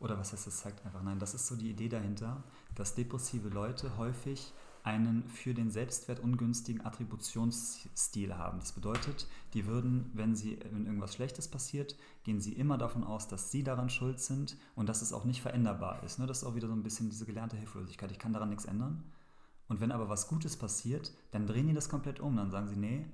[0.00, 1.02] oder was heißt das zeigt einfach?
[1.02, 2.42] Nein, das ist so die Idee dahinter,
[2.74, 4.52] dass depressive Leute häufig
[4.84, 8.58] einen für den Selbstwert ungünstigen Attributionsstil haben.
[8.58, 13.28] Das bedeutet, die würden, wenn, sie, wenn irgendwas Schlechtes passiert, gehen sie immer davon aus,
[13.28, 16.18] dass sie daran schuld sind und dass es auch nicht veränderbar ist.
[16.18, 16.26] Ne?
[16.26, 18.10] Das ist auch wieder so ein bisschen diese gelernte Hilflosigkeit.
[18.10, 19.04] Ich kann daran nichts ändern.
[19.68, 22.36] Und wenn aber was Gutes passiert, dann drehen die das komplett um.
[22.36, 23.06] Dann sagen sie, nee,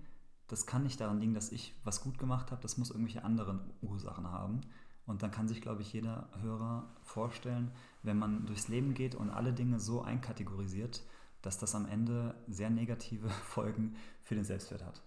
[0.48, 3.61] das kann nicht daran liegen, dass ich was gut gemacht habe, das muss irgendwelche anderen
[3.83, 4.62] Ursachen haben.
[5.07, 7.70] Und dann kann sich, glaube ich, jeder Hörer vorstellen,
[8.02, 11.02] wenn man durchs Leben geht und alle Dinge so einkategorisiert,
[11.42, 15.03] dass das am Ende sehr negative Folgen für den Selbstwert hat.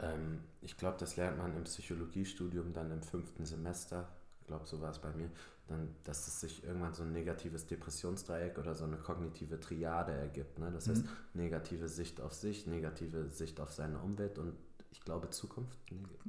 [0.00, 4.08] Ähm, ich glaube, das lernt man im Psychologiestudium dann im fünften Semester.
[4.40, 5.30] Ich glaube, so war es bei mir.
[5.68, 10.58] Dann, dass es sich irgendwann so ein negatives Depressionsdreieck oder so eine kognitive Triade ergibt.
[10.58, 10.70] Ne?
[10.72, 10.90] Das mhm.
[10.90, 14.54] heißt, negative Sicht auf sich, negative Sicht auf seine Umwelt und
[14.92, 15.78] ich glaube, Zukunft.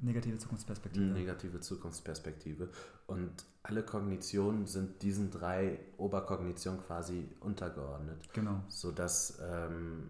[0.01, 1.05] Negative Zukunftsperspektive.
[1.05, 2.69] Negative Zukunftsperspektive.
[3.05, 8.17] Und alle Kognitionen sind diesen drei Oberkognitionen quasi untergeordnet.
[8.33, 8.63] Genau.
[8.69, 10.09] Sodass ähm,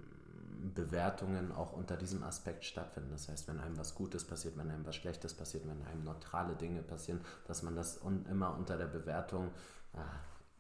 [0.76, 3.10] Bewertungen auch unter diesem Aspekt stattfinden.
[3.12, 6.56] Das heißt, wenn einem was Gutes passiert, wenn einem was Schlechtes passiert, wenn einem neutrale
[6.56, 9.50] Dinge passieren, dass man das un immer unter der Bewertung
[9.94, 10.00] ah,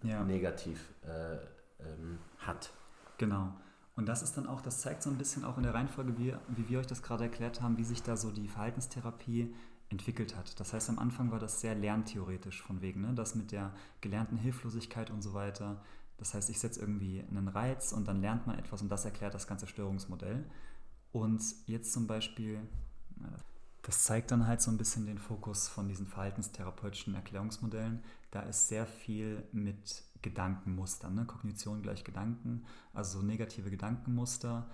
[0.02, 0.24] ja.
[0.24, 1.36] negativ äh,
[1.80, 2.72] ähm, hat.
[3.18, 3.54] Genau.
[3.96, 6.34] Und das ist dann auch, das zeigt so ein bisschen auch in der Reihenfolge, wie,
[6.48, 9.54] wie wir euch das gerade erklärt haben, wie sich da so die Verhaltenstherapie
[9.90, 10.60] entwickelt hat.
[10.60, 13.14] Das heißt, am Anfang war das sehr lerntheoretisch von wegen, ne?
[13.14, 15.84] das mit der gelernten Hilflosigkeit und so weiter.
[16.18, 19.36] Das heißt, ich setze irgendwie einen Reiz und dann lernt man etwas und das erklärt
[19.36, 20.46] das ganze Störungsmodell.
[21.12, 22.60] Und jetzt zum Beispiel,
[23.84, 28.04] das zeigt dann halt so ein bisschen den Fokus von diesen verhaltenstherapeutischen Erklärungsmodellen.
[28.32, 31.26] Da ist sehr viel mit Gedankenmustern, ne?
[31.26, 34.68] Kognition gleich Gedanken, also so negative Gedankenmuster,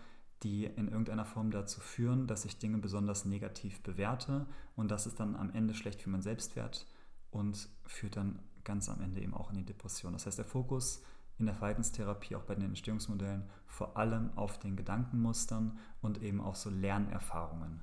[0.44, 4.46] die in irgendeiner Form dazu führen, dass ich Dinge besonders negativ bewerte
[4.78, 6.88] und das ist dann am Ende schlecht für meinen Selbstwert
[7.32, 10.14] und führt dann ganz am Ende eben auch in die Depression.
[10.14, 11.04] Das heißt, der Fokus
[11.38, 16.56] in der Verhaltenstherapie, auch bei den Entstehungsmodellen, vor allem auf den Gedankenmustern und eben auch
[16.56, 17.82] so Lernerfahrungen.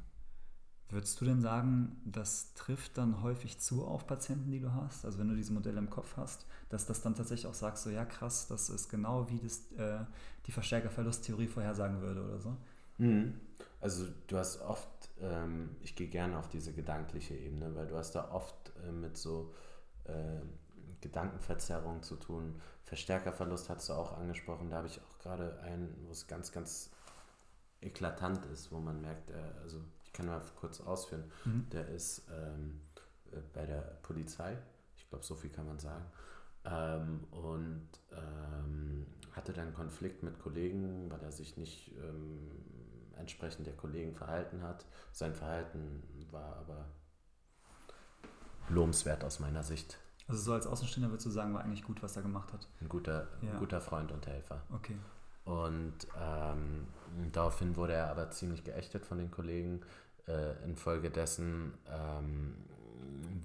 [0.89, 5.05] Würdest du denn sagen, das trifft dann häufig zu auf Patienten, die du hast?
[5.05, 7.91] Also wenn du diese Modelle im Kopf hast, dass das dann tatsächlich auch sagst, so
[7.91, 10.05] ja krass, das ist genau wie das, äh,
[10.47, 12.57] die Verstärkerverlusttheorie vorhersagen würde oder so?
[12.99, 13.35] Mhm.
[13.81, 14.89] Also du hast oft,
[15.21, 19.17] ähm, ich gehe gerne auf diese gedankliche Ebene, weil du hast da oft äh, mit
[19.17, 19.53] so
[20.05, 20.41] äh,
[21.01, 22.61] Gedankenverzerrungen zu tun.
[22.85, 26.91] Verstärkerverlust hast du auch angesprochen, da habe ich auch gerade einen, wo es ganz, ganz
[27.81, 29.81] eklatant ist, wo man merkt, äh, also
[30.17, 31.25] kann mal kurz ausführen.
[31.45, 31.69] Mhm.
[31.71, 32.81] Der ist ähm,
[33.33, 34.57] äh, bei der Polizei,
[34.97, 36.05] ich glaube, so viel kann man sagen,
[36.65, 42.51] ähm, und ähm, hatte dann Konflikt mit Kollegen, weil er sich nicht ähm,
[43.17, 44.85] entsprechend der Kollegen verhalten hat.
[45.13, 46.87] Sein Verhalten war aber
[48.69, 49.99] lobenswert aus meiner Sicht.
[50.29, 52.67] Also so als Außenstehender würdest du sagen, war eigentlich gut, was er gemacht hat.
[52.81, 53.53] Ein guter, Ja.
[53.53, 54.63] ein guter Freund und Helfer.
[54.75, 54.97] Okay.
[55.45, 56.89] Und ähm,
[57.31, 59.83] daraufhin wurde er aber ziemlich geächtet von den Kollegen.
[60.27, 62.57] Äh, infolgedessen ähm,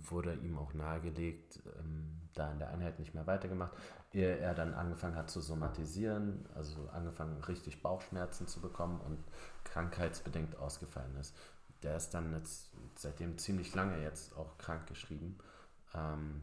[0.09, 3.73] wurde ihm auch nahegelegt, ähm, da in der Einheit nicht mehr weitergemacht,
[4.13, 9.19] ehe er dann angefangen hat zu somatisieren, also angefangen richtig Bauchschmerzen zu bekommen und
[9.63, 11.35] krankheitsbedingt ausgefallen ist.
[11.83, 15.37] Der ist dann jetzt seitdem ziemlich lange jetzt auch krank geschrieben.
[15.93, 16.41] Ähm,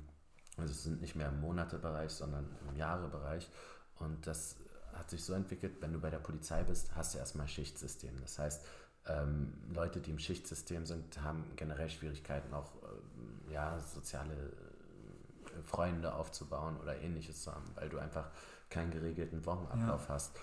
[0.57, 3.49] also es sind nicht mehr im Monatebereich, sondern im Jahrebereich.
[3.97, 4.57] Und das
[4.93, 8.21] hat sich so entwickelt, wenn du bei der Polizei bist, hast du erstmal Schichtsystem.
[8.21, 8.67] Das heißt,
[9.09, 16.15] ähm, Leute, die im Schichtsystem sind, haben generell Schwierigkeiten, auch ähm, ja, soziale äh, Freunde
[16.15, 18.31] aufzubauen oder ähnliches zu haben, weil du einfach
[18.71, 20.37] keinen geregelten Wochenablauf hast.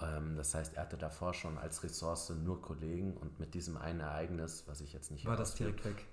[0.00, 4.00] Ähm, das heißt, er hatte davor schon als Ressource nur Kollegen und mit diesem einen
[4.00, 6.04] Ereignis, was ich jetzt nicht War das direkt weg?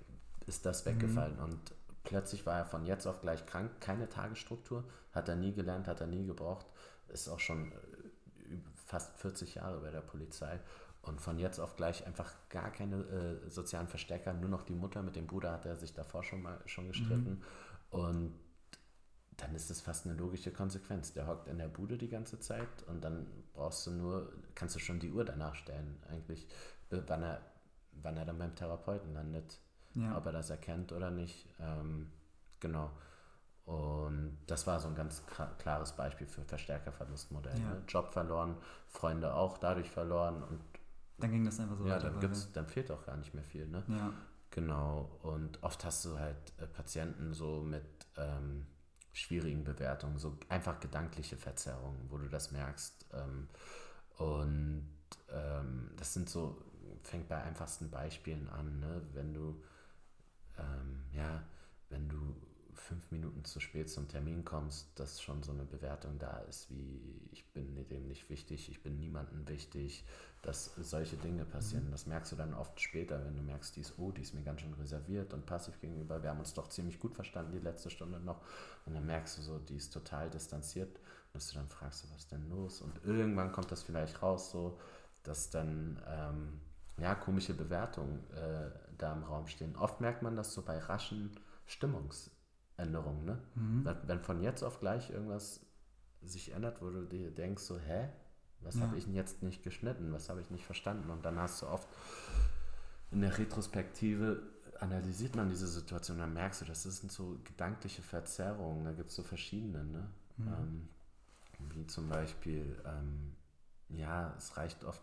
[0.46, 1.58] ist das weggefallen und
[2.04, 6.00] plötzlich war er von jetzt auf gleich krank, keine Tagesstruktur, hat er nie gelernt, hat
[6.00, 6.66] er nie gebraucht,
[7.08, 7.76] ist auch schon äh,
[8.86, 10.58] fast 40 Jahre bei der Polizei
[11.02, 15.02] und von jetzt auf gleich einfach gar keine äh, sozialen Verstärker, nur noch die Mutter
[15.02, 17.42] mit dem Bruder hat er sich davor schon mal schon gestritten
[17.90, 18.34] und
[19.36, 21.12] dann ist es fast eine logische Konsequenz.
[21.14, 24.78] Der hockt in der Bude die ganze Zeit und dann brauchst du nur, kannst du
[24.78, 26.46] schon die Uhr danach stellen, eigentlich,
[26.90, 27.40] äh, wann er,
[28.02, 29.58] wann er dann beim Therapeuten landet
[29.94, 30.16] Ja.
[30.16, 31.48] ob er das erkennt oder nicht.
[31.60, 32.12] Ähm,
[32.60, 32.90] genau.
[33.64, 35.22] Und das war so ein ganz
[35.58, 37.58] klares Beispiel für Verstärkerverlustmodell.
[37.58, 37.74] Ja.
[37.74, 37.82] Ne?
[37.88, 38.56] Job verloren,
[38.88, 40.60] Freunde auch dadurch verloren und
[41.22, 42.10] Dann ging das einfach so ja, weiter.
[42.10, 43.66] dann, gibt's, dann fehlt auch gar nicht mehr viel.
[43.66, 43.82] Ne?
[43.88, 44.12] Ja.
[44.50, 45.18] Genau.
[45.22, 47.84] Und oft hast du halt äh, Patienten so mit
[48.16, 48.66] ähm,
[49.12, 53.06] schwierigen Bewertungen, so einfach gedankliche Verzerrungen, wo du das merkst.
[53.12, 53.48] Ähm,
[54.18, 54.88] und
[55.30, 56.62] ähm, das sind so,
[57.02, 59.02] fängt bei einfachsten Beispielen an, ne?
[59.14, 59.62] wenn du
[60.58, 61.42] ähm, ja,
[61.88, 62.36] wenn du
[62.74, 67.28] fünf Minuten zu spät zum Termin kommst, dass schon so eine Bewertung da ist, wie
[67.30, 70.04] ich bin dem nicht wichtig, ich bin niemandem wichtig,
[70.42, 71.88] dass solche Dinge passieren.
[71.90, 74.42] Das merkst du dann oft später, wenn du merkst, die ist, oh, die ist mir
[74.42, 76.22] ganz schön reserviert und passiv gegenüber.
[76.22, 78.40] Wir haben uns doch ziemlich gut verstanden die letzte Stunde noch.
[78.86, 80.98] Und dann merkst du so, die ist total distanziert,
[81.32, 82.80] dass du dann fragst, was ist denn los?
[82.80, 84.78] Und irgendwann kommt das vielleicht raus, so,
[85.22, 86.60] dass dann ähm,
[86.98, 89.76] ja, komische Bewertungen äh, da im Raum stehen.
[89.76, 91.30] Oft merkt man das so bei raschen
[92.72, 93.38] Stimmungsänderungen, ne?
[93.54, 93.96] Mhm.
[94.06, 95.60] Wenn, von jetzt auf gleich irgendwas
[96.22, 98.08] sich ändert, wo du dir denkst, so, hä?
[98.60, 98.82] Was Ja.
[98.82, 100.12] habe ich denn jetzt nicht geschnitten?
[100.12, 101.10] Was habe ich nicht verstanden?
[101.10, 101.88] Und dann hast du oft
[103.10, 104.40] in der Retrospektive
[104.78, 109.16] analysiert man diese Situation, dann merkst du, das sind so gedankliche Verzerrungen, da gibt es
[109.16, 110.08] so verschiedene, ne?
[110.38, 110.48] Mhm.
[110.48, 110.88] Ähm,
[111.72, 113.36] wie zum Beispiel, ähm,
[113.90, 115.02] ja, es reicht oft,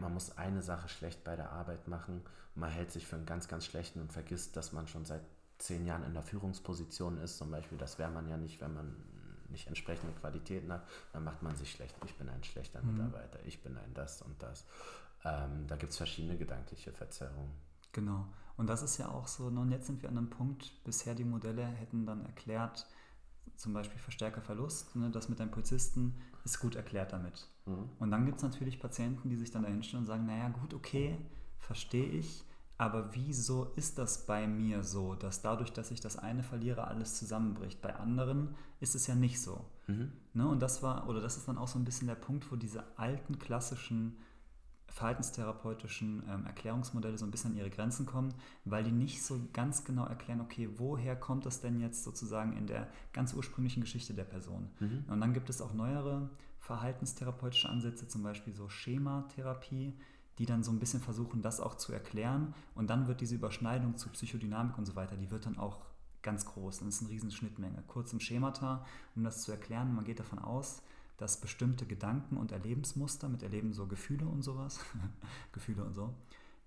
[0.00, 2.22] man muss eine Sache schlecht bei der Arbeit machen,
[2.56, 5.22] man hält sich für einen ganz, ganz schlechten und vergisst, dass man schon seit
[5.62, 8.96] zehn Jahren in der Führungsposition ist, zum Beispiel, das wäre man ja nicht, wenn man
[9.50, 12.92] nicht entsprechende Qualitäten hat, dann macht man sich schlecht, ich bin ein schlechter Mhm.
[12.92, 14.66] Mitarbeiter, ich bin ein das und das.
[15.24, 17.52] Ähm, da gibt es verschiedene gedankliche Verzerrungen.
[17.92, 18.26] Genau.
[18.56, 21.14] Und das ist ja auch so, ne, und jetzt sind wir an einem Punkt, bisher
[21.14, 22.86] die Modelle hätten dann erklärt,
[23.56, 27.48] zum Beispiel Verstärkerverlust, ne, das mit einem Polizisten ist gut erklärt damit.
[27.66, 27.88] Mhm.
[27.98, 31.18] Und dann gibt es natürlich Patienten, die sich dann dahinstellen und sagen, naja gut, okay,
[31.58, 32.44] verstehe ich,
[32.82, 37.14] aber wieso ist das bei mir so, dass dadurch, dass ich das eine verliere, alles
[37.14, 37.80] zusammenbricht?
[37.80, 39.64] Bei anderen ist es ja nicht so.
[39.86, 40.10] Mhm.
[40.34, 40.48] Ne?
[40.48, 42.82] Und das war, oder das ist dann auch so ein bisschen der Punkt, wo diese
[42.98, 44.16] alten klassischen
[44.88, 49.84] verhaltenstherapeutischen ähm, Erklärungsmodelle so ein bisschen an ihre Grenzen kommen, weil die nicht so ganz
[49.84, 54.24] genau erklären, okay, woher kommt das denn jetzt sozusagen in der ganz ursprünglichen Geschichte der
[54.24, 54.70] Person?
[54.80, 55.04] Mhm.
[55.06, 59.94] Und dann gibt es auch neuere verhaltenstherapeutische Ansätze, zum Beispiel so Schematherapie,
[60.42, 62.52] die dann so ein bisschen versuchen, das auch zu erklären.
[62.74, 65.84] Und dann wird diese Überschneidung zu Psychodynamik und so weiter, die wird dann auch
[66.20, 66.80] ganz groß.
[66.80, 67.84] Das ist eine riesen Schnittmenge.
[67.86, 70.82] Kurz im Schemata, um das zu erklären, man geht davon aus,
[71.16, 74.80] dass bestimmte Gedanken und Erlebensmuster, mit Erleben so Gefühle und sowas,
[75.52, 76.12] Gefühle und so,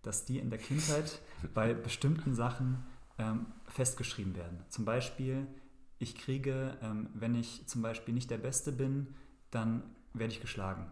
[0.03, 1.19] dass die in der Kindheit
[1.53, 2.81] bei bestimmten Sachen
[3.17, 4.63] ähm, festgeschrieben werden.
[4.69, 5.47] Zum Beispiel,
[5.99, 9.15] ich kriege, ähm, wenn ich zum Beispiel nicht der Beste bin,
[9.51, 9.83] dann
[10.13, 10.87] werde ich geschlagen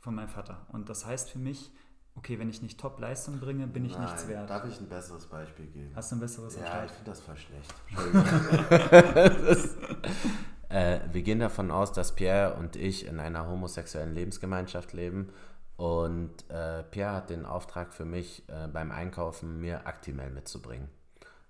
[0.00, 0.66] von meinem Vater.
[0.70, 1.70] Und das heißt für mich,
[2.16, 4.50] okay, wenn ich nicht Top-Leistung bringe, bin ich nichts Nein, wert.
[4.50, 5.92] Darf ich ein besseres Beispiel geben?
[5.94, 7.74] Hast du ein besseres Ja, ich finde das voll schlecht.
[9.46, 9.76] Das,
[10.74, 15.30] äh, wir gehen davon aus, dass Pierre und ich in einer homosexuellen Lebensgemeinschaft leben.
[15.76, 20.88] Und äh, Pierre hat den Auftrag für mich, äh, beim Einkaufen mir Actimel mitzubringen.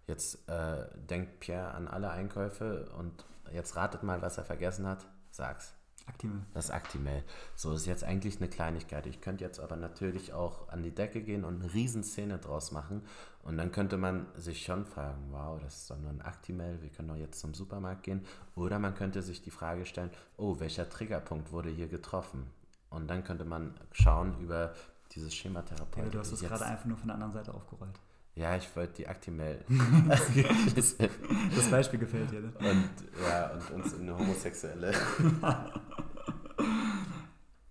[0.07, 5.07] Jetzt äh, denkt Pierre an alle Einkäufe und jetzt ratet mal, was er vergessen hat.
[5.31, 5.75] Sag's.
[6.07, 6.43] Actimel.
[6.53, 7.23] Das Actimel.
[7.55, 9.07] So ist jetzt eigentlich eine Kleinigkeit.
[9.07, 13.03] Ich könnte jetzt aber natürlich auch an die Decke gehen und eine Riesenszene draus machen.
[13.43, 16.91] Und dann könnte man sich schon fragen, wow, das ist doch nur ein Actimel, wir
[16.91, 18.25] können doch jetzt zum Supermarkt gehen.
[18.55, 22.47] Oder man könnte sich die Frage stellen, oh, welcher Triggerpunkt wurde hier getroffen?
[22.91, 24.75] Und dann könnte man schauen über
[25.13, 26.05] dieses Schematherapeutik.
[26.05, 27.99] Ja, du hast es gerade einfach nur von der anderen Seite aufgerollt.
[28.37, 29.65] Ja, ich wollte die Actimel.
[30.75, 32.53] das Beispiel gefällt dir, ne?
[32.59, 32.91] Und,
[33.23, 34.93] ja, und uns in eine homosexuelle.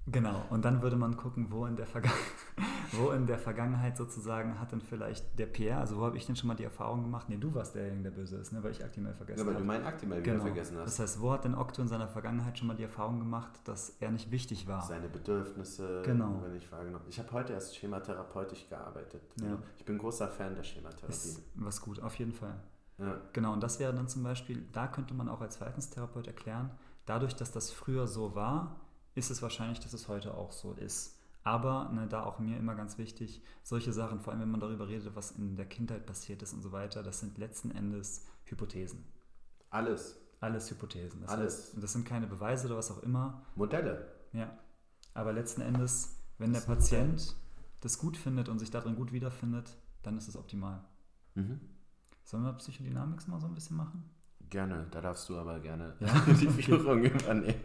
[0.05, 2.11] Genau, und dann würde man gucken, wo in der, Verga
[2.93, 6.35] wo in der Vergangenheit sozusagen hat denn vielleicht der Pierre, also wo habe ich denn
[6.35, 8.83] schon mal die Erfahrung gemacht, nee, du warst derjenige, der böse ist, ne, weil ich
[8.83, 9.49] Actimel vergessen habe.
[9.49, 10.35] Ja, weil du meinen Actimel genau.
[10.35, 10.85] wieder vergessen hast.
[10.85, 13.95] Das heißt, wo hat denn Octo in seiner Vergangenheit schon mal die Erfahrung gemacht, dass
[13.99, 14.81] er nicht wichtig war?
[14.81, 16.41] Seine Bedürfnisse, genau.
[16.43, 19.21] wenn ich wahrgenommen Ich habe heute erst schematherapeutisch gearbeitet.
[19.41, 19.57] Ja.
[19.77, 21.11] Ich bin großer Fan der Schematherapie.
[21.11, 22.55] Ist was gut, auf jeden Fall.
[22.97, 23.19] Ja.
[23.33, 26.71] Genau, und das wäre dann zum Beispiel, da könnte man auch als Verhaltenstherapeut erklären,
[27.05, 28.79] dadurch, dass das früher so war,
[29.15, 31.19] ist es wahrscheinlich, dass es heute auch so ist.
[31.43, 34.87] Aber ne, da auch mir immer ganz wichtig, solche Sachen, vor allem wenn man darüber
[34.87, 39.03] redet, was in der Kindheit passiert ist und so weiter, das sind letzten Endes Hypothesen.
[39.69, 40.17] Alles.
[40.39, 41.21] Alles Hypothesen.
[41.21, 41.57] Das Alles.
[41.71, 43.45] Heißt, das sind keine Beweise oder was auch immer.
[43.55, 44.07] Modelle.
[44.31, 44.57] Ja.
[45.13, 47.35] Aber letzten Endes, wenn der Patient
[47.81, 50.83] das gut findet und sich darin gut wiederfindet, dann ist es optimal.
[51.35, 51.59] Mhm.
[52.23, 54.09] Sollen wir Psychodynamics mal so ein bisschen machen?
[54.49, 56.07] Gerne, da darfst du aber gerne ja?
[56.39, 57.59] die Führung übernehmen.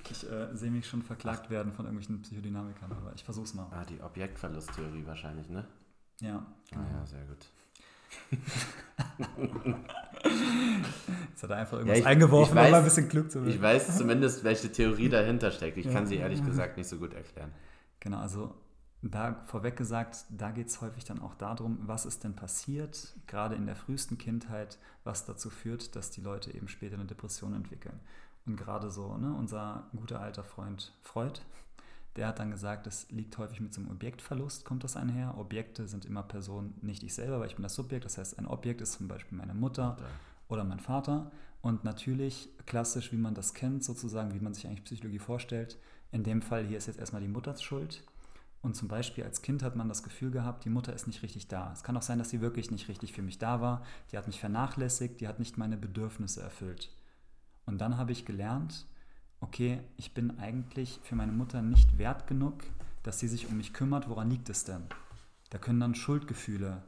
[0.00, 3.66] Okay, ich äh, sehe mich schon verklagt werden von irgendwelchen Psychodynamikern, aber ich versuch's mal.
[3.70, 5.66] Ah, die Objektverlusttheorie wahrscheinlich, ne?
[6.20, 6.46] Ja.
[6.74, 7.46] Ah ja, sehr gut.
[11.30, 13.48] Jetzt hat er einfach irgendwas ja, ich, eingeworfen, um mal ein bisschen Glück zu haben.
[13.48, 15.78] Ich weiß zumindest, welche Theorie dahinter steckt.
[15.78, 15.92] Ich ja.
[15.92, 17.52] kann sie ehrlich gesagt nicht so gut erklären.
[18.00, 18.54] Genau, also
[19.02, 23.56] da vorweg gesagt, da geht es häufig dann auch darum, was ist denn passiert, gerade
[23.56, 27.98] in der frühesten Kindheit, was dazu führt, dass die Leute eben später eine Depression entwickeln.
[28.46, 31.40] Und gerade so, ne, unser guter alter Freund Freud,
[32.16, 35.38] der hat dann gesagt, es liegt häufig mit so einem Objektverlust, kommt das einher.
[35.38, 38.04] Objekte sind immer Personen, nicht ich selber, weil ich bin das Subjekt.
[38.04, 40.06] Das heißt, ein Objekt ist zum Beispiel meine Mutter ja.
[40.48, 41.30] oder mein Vater.
[41.62, 45.78] Und natürlich, klassisch, wie man das kennt, sozusagen, wie man sich eigentlich Psychologie vorstellt,
[46.10, 48.02] in dem Fall hier ist jetzt erstmal die Mutters Schuld.
[48.60, 51.48] Und zum Beispiel als Kind hat man das Gefühl gehabt, die Mutter ist nicht richtig
[51.48, 51.72] da.
[51.72, 53.82] Es kann auch sein, dass sie wirklich nicht richtig für mich da war.
[54.10, 56.90] Die hat mich vernachlässigt, die hat nicht meine Bedürfnisse erfüllt.
[57.66, 58.86] Und dann habe ich gelernt,
[59.40, 62.64] okay, ich bin eigentlich für meine Mutter nicht wert genug,
[63.02, 64.08] dass sie sich um mich kümmert.
[64.08, 64.82] Woran liegt es denn?
[65.50, 66.82] Da können dann Schuldgefühle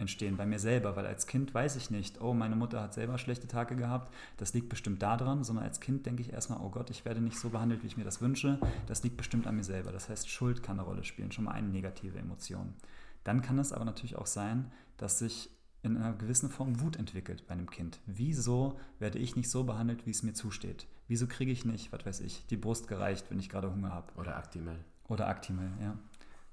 [0.00, 3.18] entstehen bei mir selber, weil als Kind weiß ich nicht, oh, meine Mutter hat selber
[3.18, 6.90] schlechte Tage gehabt, das liegt bestimmt daran, sondern als Kind denke ich erstmal, oh Gott,
[6.90, 9.64] ich werde nicht so behandelt, wie ich mir das wünsche, das liegt bestimmt an mir
[9.64, 9.92] selber.
[9.92, 12.74] Das heißt, Schuld kann eine Rolle spielen, schon mal eine negative Emotion.
[13.24, 15.50] Dann kann es aber natürlich auch sein, dass sich
[15.82, 18.00] in einer gewissen Form Wut entwickelt bei einem Kind.
[18.06, 20.86] Wieso werde ich nicht so behandelt, wie es mir zusteht?
[21.08, 24.12] Wieso kriege ich nicht, was weiß ich, die Brust gereicht, wenn ich gerade Hunger habe?
[24.16, 24.76] Oder Actimel.
[25.08, 25.96] Oder Actimel, ja.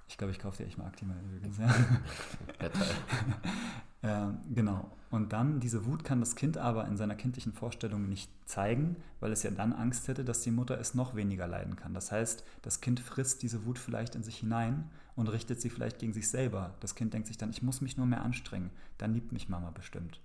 [0.08, 1.58] Ich glaube, ich kaufe dir echt mal Actimel übrigens.
[1.60, 1.68] Ja.
[1.68, 2.70] ja
[4.04, 4.92] ähm, genau.
[5.10, 9.32] Und dann, diese Wut kann das Kind aber in seiner kindlichen Vorstellung nicht zeigen, weil
[9.32, 11.94] es ja dann Angst hätte, dass die Mutter es noch weniger leiden kann.
[11.94, 16.00] Das heißt, das Kind frisst diese Wut vielleicht in sich hinein und richtet sie vielleicht
[16.00, 16.76] gegen sich selber.
[16.82, 19.72] Das Kind denkt sich dann, ich muss mich nur mehr anstrengen, dann liebt mich Mama
[19.72, 20.22] bestimmt.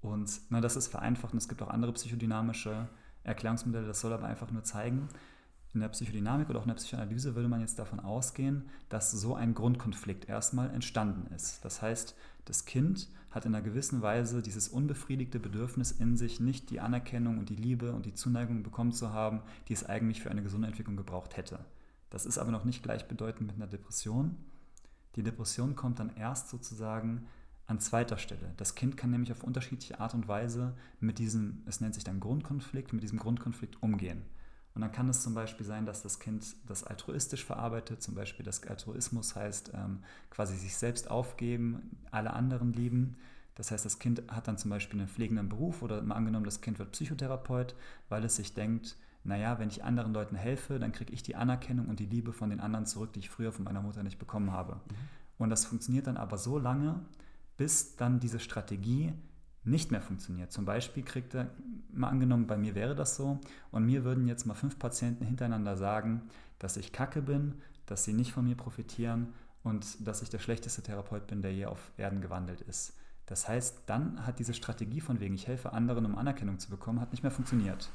[0.00, 2.88] Und na, das ist vereinfacht und es gibt auch andere psychodynamische
[3.24, 5.08] Erklärungsmodelle, das soll aber einfach nur zeigen,
[5.74, 9.34] in der Psychodynamik oder auch in der Psychoanalyse würde man jetzt davon ausgehen, dass so
[9.34, 11.64] ein Grundkonflikt erstmal entstanden ist.
[11.64, 16.70] Das heißt, das Kind hat in einer gewissen Weise dieses unbefriedigte Bedürfnis in sich, nicht
[16.70, 20.30] die Anerkennung und die Liebe und die Zuneigung bekommen zu haben, die es eigentlich für
[20.30, 21.64] eine gesunde Entwicklung gebraucht hätte.
[22.10, 24.36] Das ist aber noch nicht gleichbedeutend mit einer Depression.
[25.16, 27.26] Die Depression kommt dann erst sozusagen
[27.66, 28.52] an zweiter Stelle.
[28.58, 32.20] Das Kind kann nämlich auf unterschiedliche Art und Weise mit diesem, es nennt sich dann
[32.20, 34.22] Grundkonflikt, mit diesem Grundkonflikt umgehen.
[34.74, 38.44] Und dann kann es zum Beispiel sein, dass das Kind das altruistisch verarbeitet, zum Beispiel
[38.44, 43.16] das Altruismus heißt ähm, quasi sich selbst aufgeben, alle anderen lieben.
[43.54, 46.62] Das heißt, das Kind hat dann zum Beispiel einen pflegenden Beruf oder mal angenommen, das
[46.62, 47.74] Kind wird Psychotherapeut,
[48.08, 51.88] weil es sich denkt, naja, wenn ich anderen Leuten helfe, dann kriege ich die Anerkennung
[51.88, 54.52] und die Liebe von den anderen zurück, die ich früher von meiner Mutter nicht bekommen
[54.52, 54.76] habe.
[54.76, 54.80] Mhm.
[55.38, 57.00] Und das funktioniert dann aber so lange,
[57.56, 59.12] bis dann diese Strategie
[59.64, 60.52] nicht mehr funktioniert.
[60.52, 61.50] Zum Beispiel kriegt er,
[61.92, 63.38] mal angenommen, bei mir wäre das so,
[63.70, 66.22] und mir würden jetzt mal fünf Patienten hintereinander sagen,
[66.58, 67.54] dass ich kacke bin,
[67.86, 71.66] dass sie nicht von mir profitieren und dass ich der schlechteste Therapeut bin, der je
[71.66, 72.94] auf Erden gewandelt ist.
[73.26, 77.00] Das heißt, dann hat diese Strategie von wegen, ich helfe anderen, um Anerkennung zu bekommen,
[77.00, 77.90] hat nicht mehr funktioniert.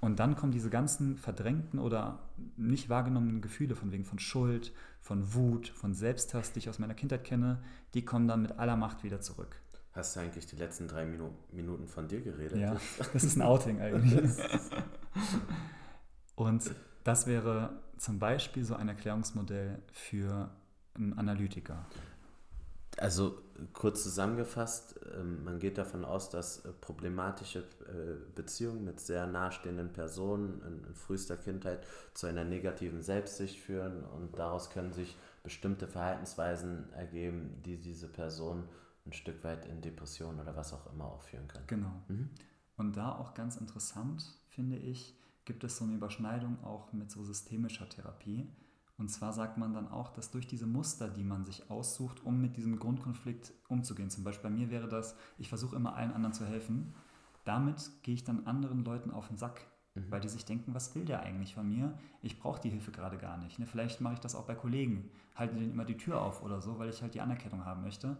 [0.00, 2.20] Und dann kommen diese ganzen verdrängten oder
[2.56, 6.94] nicht wahrgenommenen Gefühle von wegen von Schuld, von Wut, von Selbsthass, die ich aus meiner
[6.94, 7.62] Kindheit kenne,
[7.94, 9.60] die kommen dann mit aller Macht wieder zurück.
[9.96, 12.58] Hast du eigentlich die letzten drei Minu Minuten von dir geredet?
[12.58, 12.76] Ja,
[13.12, 14.30] das ist ein Outing eigentlich.
[16.36, 16.70] Und
[17.02, 20.50] das wäre zum Beispiel so ein Erklärungsmodell für
[20.94, 21.86] einen Analytiker.
[22.98, 23.38] Also
[23.72, 29.92] kurz zusammengefasst, ähm, man geht davon aus, dass äh, problematische äh, Beziehungen mit sehr nahestehenden
[29.92, 36.92] Personen in frühester Kindheit zu einer negativen Selbstsicht führen und daraus können sich bestimmte Verhaltensweisen
[36.92, 38.64] ergeben, die diese Person
[39.06, 41.66] ein Stück weit in Depressionen oder was auch immer auch führen können.
[41.66, 42.02] Genau.
[42.08, 42.30] Mhm.
[42.76, 47.24] Und da auch ganz interessant, finde ich, gibt es so eine Überschneidung auch mit so
[47.24, 48.46] systemischer Therapie.
[48.98, 52.40] Und zwar sagt man dann auch, dass durch diese Muster, die man sich aussucht, um
[52.40, 56.32] mit diesem Grundkonflikt umzugehen, zum Beispiel bei mir wäre das, ich versuche immer allen anderen
[56.32, 56.94] zu helfen,
[57.44, 60.10] damit gehe ich dann anderen Leuten auf den Sack, mhm.
[60.10, 61.96] weil die sich denken, was will der eigentlich von mir?
[62.22, 63.58] Ich brauche die Hilfe gerade gar nicht.
[63.58, 63.66] Ne?
[63.66, 66.78] Vielleicht mache ich das auch bei Kollegen, halte denen immer die Tür auf oder so,
[66.78, 68.16] weil ich halt die Anerkennung haben möchte.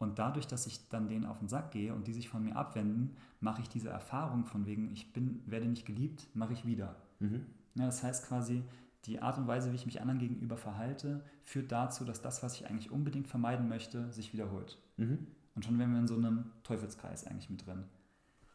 [0.00, 2.56] Und dadurch, dass ich dann denen auf den Sack gehe und die sich von mir
[2.56, 6.96] abwenden, mache ich diese Erfahrung von wegen, ich bin, werde nicht geliebt, mache ich wieder.
[7.18, 7.44] Mhm.
[7.74, 8.64] Ja, das heißt quasi,
[9.04, 12.54] die Art und Weise, wie ich mich anderen gegenüber verhalte, führt dazu, dass das, was
[12.54, 14.78] ich eigentlich unbedingt vermeiden möchte, sich wiederholt.
[14.96, 15.26] Mhm.
[15.54, 17.84] Und schon wären wir in so einem Teufelskreis eigentlich mit drin.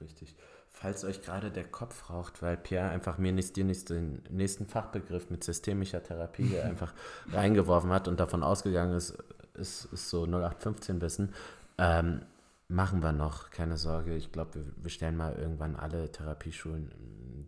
[0.02, 0.36] Richtig.
[0.68, 4.66] Falls euch gerade der Kopf raucht, weil Pierre einfach mir nicht, dir nicht den nächsten
[4.66, 6.96] Fachbegriff mit systemischer Therapie einfach
[7.32, 9.16] reingeworfen hat und davon ausgegangen ist,
[9.56, 11.34] ist, ist so 0815-Wissen.
[11.78, 12.22] Ähm,
[12.68, 14.16] machen wir noch, keine Sorge.
[14.16, 16.92] Ich glaube, wir, wir, stellen mal irgendwann alle Therapieschulen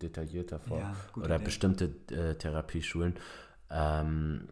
[0.01, 0.79] detaillierter vor.
[0.79, 1.45] Ja, oder Idee.
[1.45, 3.15] bestimmte äh, Therapieschulen.
[3.69, 4.47] Ähm,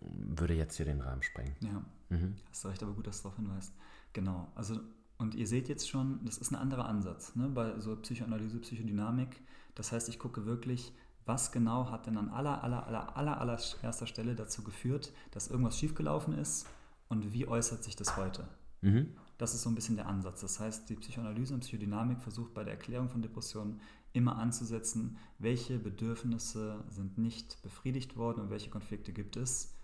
[0.00, 1.54] würde jetzt hier den Rahmen sprengen.
[1.60, 2.36] Ja, mhm.
[2.50, 3.72] hast du recht, aber gut, dass du darauf hinweist.
[4.12, 4.78] Genau, also
[5.16, 7.48] und ihr seht jetzt schon, das ist ein anderer Ansatz ne?
[7.48, 9.40] bei so Psychoanalyse, Psychodynamik.
[9.74, 10.92] Das heißt, ich gucke wirklich,
[11.24, 15.48] was genau hat denn an aller, aller, aller, aller, aller erster Stelle dazu geführt, dass
[15.48, 16.66] irgendwas schiefgelaufen ist
[17.08, 18.48] und wie äußert sich das heute?
[18.80, 19.14] Mhm.
[19.38, 20.42] Das ist so ein bisschen der Ansatz.
[20.42, 23.80] Das heißt, die Psychoanalyse und Psychodynamik versucht bei der Erklärung von Depressionen
[24.12, 29.74] immer anzusetzen, welche Bedürfnisse sind nicht befriedigt worden und welche Konflikte gibt es.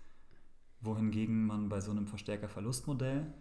[0.79, 3.31] Wohingegen man bei so einem Verstärker-Verlustmodell,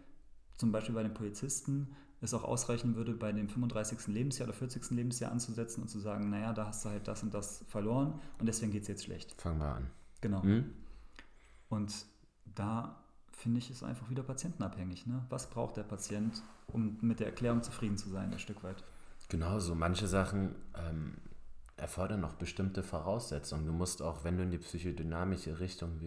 [0.57, 4.09] zum Beispiel bei den Polizisten, es auch ausreichen würde, bei dem 35.
[4.09, 4.91] Lebensjahr oder 40.
[4.91, 8.47] Lebensjahr anzusetzen und zu sagen, naja, da hast du halt das und das verloren und
[8.47, 9.41] deswegen geht es jetzt schlecht.
[9.41, 9.87] Fangen wir an.
[10.21, 10.43] Genau.
[10.43, 10.75] Mhm.
[11.69, 12.05] Und
[12.45, 13.03] da
[13.41, 15.07] finde ich, ist einfach wieder patientenabhängig.
[15.07, 15.25] Ne?
[15.31, 18.85] Was braucht der Patient, um mit der Erklärung zufrieden zu sein, ein Stück weit?
[19.29, 21.15] Genau, so manche Sachen ähm,
[21.77, 23.67] erfordern noch bestimmte Voraussetzungen.
[23.67, 25.99] Du musst auch, wenn du in die psychodynamische Richtung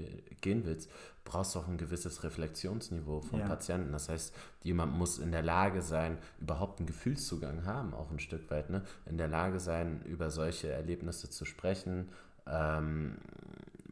[0.42, 0.90] gehen willst,
[1.26, 3.48] brauchst du auch ein gewisses Reflexionsniveau vom ja.
[3.48, 3.92] Patienten.
[3.92, 8.50] Das heißt, jemand muss in der Lage sein, überhaupt einen Gefühlszugang haben, auch ein Stück
[8.52, 8.84] weit, ne?
[9.06, 12.10] in der Lage sein, über solche Erlebnisse zu sprechen,
[12.46, 13.18] ähm,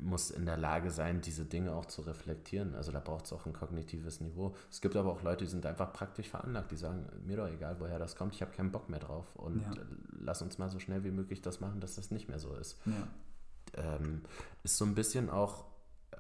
[0.02, 2.76] muss in der Lage sein, diese Dinge auch zu reflektieren.
[2.76, 4.56] Also da braucht es auch ein kognitives Niveau.
[4.70, 7.80] Es gibt aber auch Leute, die sind einfach praktisch veranlagt, die sagen, mir doch egal,
[7.80, 9.72] woher das kommt, ich habe keinen Bock mehr drauf und ja.
[10.20, 12.80] lass uns mal so schnell wie möglich das machen, dass das nicht mehr so ist.
[12.86, 13.96] Ja.
[13.96, 14.24] Ähm,
[14.64, 15.66] ist so ein bisschen auch,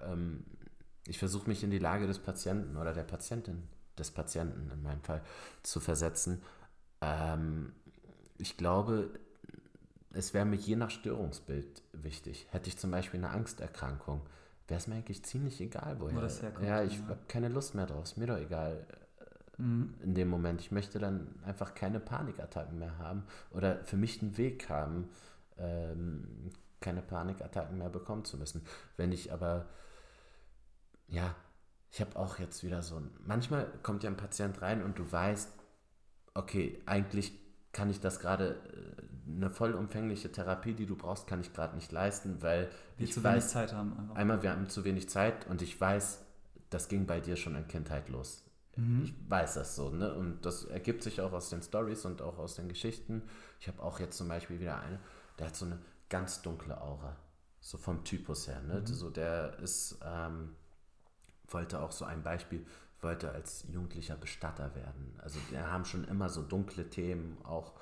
[0.01, 0.45] ähm,
[1.07, 3.67] ich versuche mich in die Lage des Patienten oder der Patientin,
[3.97, 5.21] des Patienten in meinem Fall,
[5.63, 6.41] zu versetzen.
[7.01, 7.73] Ähm,
[8.37, 9.09] ich glaube,
[10.13, 12.47] es wäre mir je nach Störungsbild wichtig.
[12.51, 14.21] Hätte ich zum Beispiel eine Angsterkrankung,
[14.67, 16.15] wäre es mir eigentlich ziemlich egal, woher.
[16.15, 17.07] Wo das herkommt, ja, ich ja.
[17.07, 18.03] habe keine Lust mehr drauf.
[18.03, 18.85] Ist mir doch egal
[19.57, 19.93] mhm.
[20.01, 20.61] in dem Moment.
[20.61, 25.09] Ich möchte dann einfach keine Panikattacken mehr haben oder für mich einen Weg haben,
[25.57, 28.65] ähm, keine Panikattacken mehr bekommen zu müssen.
[28.97, 29.67] Wenn ich aber,
[31.07, 31.35] ja,
[31.91, 35.11] ich habe auch jetzt wieder so ein, manchmal kommt ja ein Patient rein und du
[35.11, 35.51] weißt,
[36.33, 37.37] okay, eigentlich
[37.71, 41.91] kann ich das gerade äh, eine vollumfängliche Therapie, die du brauchst, kann ich gerade nicht
[41.91, 43.97] leisten, weil wir ich zu weiß, wenig Zeit haben.
[43.97, 44.15] Einfach.
[44.15, 46.19] Einmal, wir haben zu wenig Zeit und ich weiß,
[46.69, 48.43] das ging bei dir schon in Kindheit los.
[48.75, 49.03] Mhm.
[49.03, 50.13] Ich weiß das so, ne?
[50.13, 53.23] Und das ergibt sich auch aus den Stories und auch aus den Geschichten.
[53.59, 54.99] Ich habe auch jetzt zum Beispiel wieder eine,
[55.37, 55.79] der hat so eine
[56.09, 57.15] ganz dunkle Aura.
[57.59, 58.79] So vom Typus her, ne?
[58.79, 58.85] Mhm.
[58.87, 60.55] So der ist, ähm,
[61.47, 62.65] wollte auch so ein Beispiel,
[63.01, 65.19] wollte als Jugendlicher Bestatter werden.
[65.19, 67.73] Also wir haben schon immer so dunkle Themen auch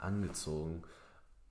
[0.00, 0.82] angezogen.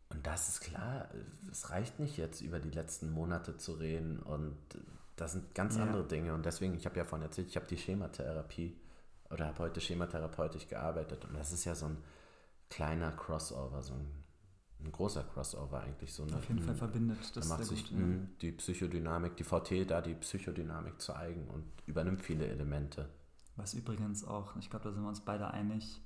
[0.09, 1.09] Und das ist klar,
[1.51, 4.55] es reicht nicht jetzt über die letzten Monate zu reden und
[5.17, 5.83] das sind ganz ja.
[5.83, 6.33] andere Dinge.
[6.33, 8.79] Und deswegen, ich habe ja vorhin erzählt, ich habe die Schematherapie
[9.29, 11.97] oder habe heute schematherapeutisch gearbeitet und das ist ja so ein
[12.69, 14.07] kleiner Crossover, so ein,
[14.79, 16.13] ein großer Crossover eigentlich.
[16.13, 17.47] So eine, Auf jeden Fall verbindet das.
[17.47, 18.05] Da macht sich gut, ja.
[18.41, 23.09] die Psychodynamik, die VT da die Psychodynamik zu eigen und übernimmt viele Elemente.
[23.57, 25.99] Was übrigens auch, ich glaube, da sind wir uns beide einig,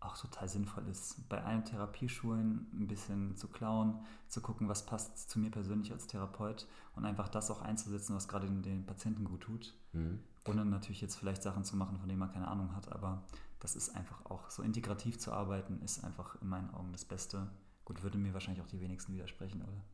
[0.00, 5.30] auch total sinnvoll ist, bei allen Therapieschulen ein bisschen zu klauen, zu gucken, was passt
[5.30, 9.42] zu mir persönlich als Therapeut und einfach das auch einzusetzen, was gerade den Patienten gut
[9.42, 9.74] tut.
[9.92, 10.20] Mhm.
[10.46, 13.24] Ohne natürlich jetzt vielleicht Sachen zu machen, von denen man keine Ahnung hat, aber
[13.58, 17.48] das ist einfach auch so integrativ zu arbeiten, ist einfach in meinen Augen das Beste.
[17.84, 19.84] Gut, würde mir wahrscheinlich auch die wenigsten widersprechen, oder?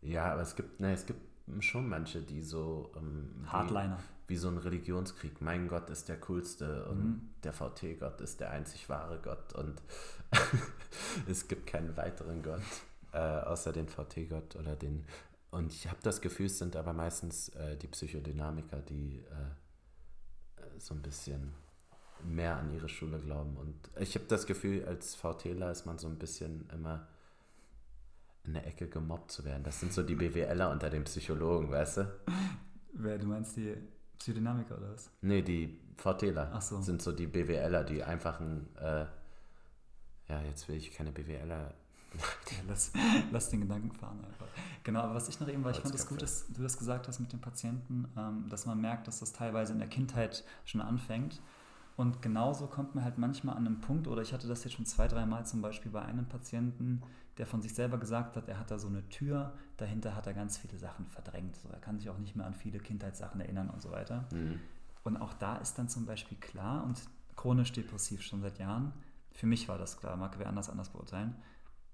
[0.00, 1.20] Ja, aber es gibt, ne, es gibt
[1.60, 2.92] schon manche, die so.
[2.96, 3.98] Ähm, Hardliner.
[4.28, 5.40] Wie, so ein Religionskrieg.
[5.40, 7.30] Mein Gott ist der coolste und mhm.
[7.42, 9.82] der VT-Gott ist der einzig wahre Gott und
[11.28, 12.62] es gibt keinen weiteren Gott
[13.12, 15.04] äh, außer den VT-Gott oder den.
[15.50, 20.78] Und ich habe das Gefühl, es sind aber meistens äh, die Psychodynamiker, die äh, äh
[20.78, 21.54] so ein bisschen
[22.24, 23.56] mehr an ihre Schule glauben.
[23.56, 27.08] Und ich habe das Gefühl, als VTler ist man so ein bisschen immer
[28.44, 29.62] in der Ecke gemobbt zu werden.
[29.62, 32.20] Das sind so die BWLer unter den Psychologen, weißt du?
[32.94, 33.74] Wer, du meinst die
[34.18, 35.10] Psychodynamiker oder was?
[35.20, 36.80] Nee, die VTler so.
[36.80, 39.06] sind so die BWLer, die einfachen, äh,
[40.28, 41.74] ja, jetzt will ich keine BWLer.
[42.68, 42.92] lass,
[43.30, 44.46] lass den Gedanken fahren einfach.
[44.82, 47.06] Genau, aber was ich noch eben, weil ich fand es gut, dass du das gesagt
[47.06, 50.80] hast mit den Patienten, ähm, dass man merkt, dass das teilweise in der Kindheit schon
[50.80, 51.40] anfängt
[51.98, 54.86] und genauso kommt man halt manchmal an einen Punkt, oder ich hatte das jetzt schon
[54.86, 57.02] zwei, dreimal zum Beispiel bei einem Patienten,
[57.38, 60.34] der von sich selber gesagt hat, er hat da so eine Tür, dahinter hat er
[60.34, 61.56] ganz viele Sachen verdrängt.
[61.56, 64.28] So, er kann sich auch nicht mehr an viele Kindheitssachen erinnern und so weiter.
[64.32, 64.60] Mhm.
[65.04, 67.00] Und auch da ist dann zum Beispiel klar, und
[67.36, 68.92] chronisch depressiv schon seit Jahren,
[69.32, 71.36] für mich war das klar, mag wer anders anders beurteilen,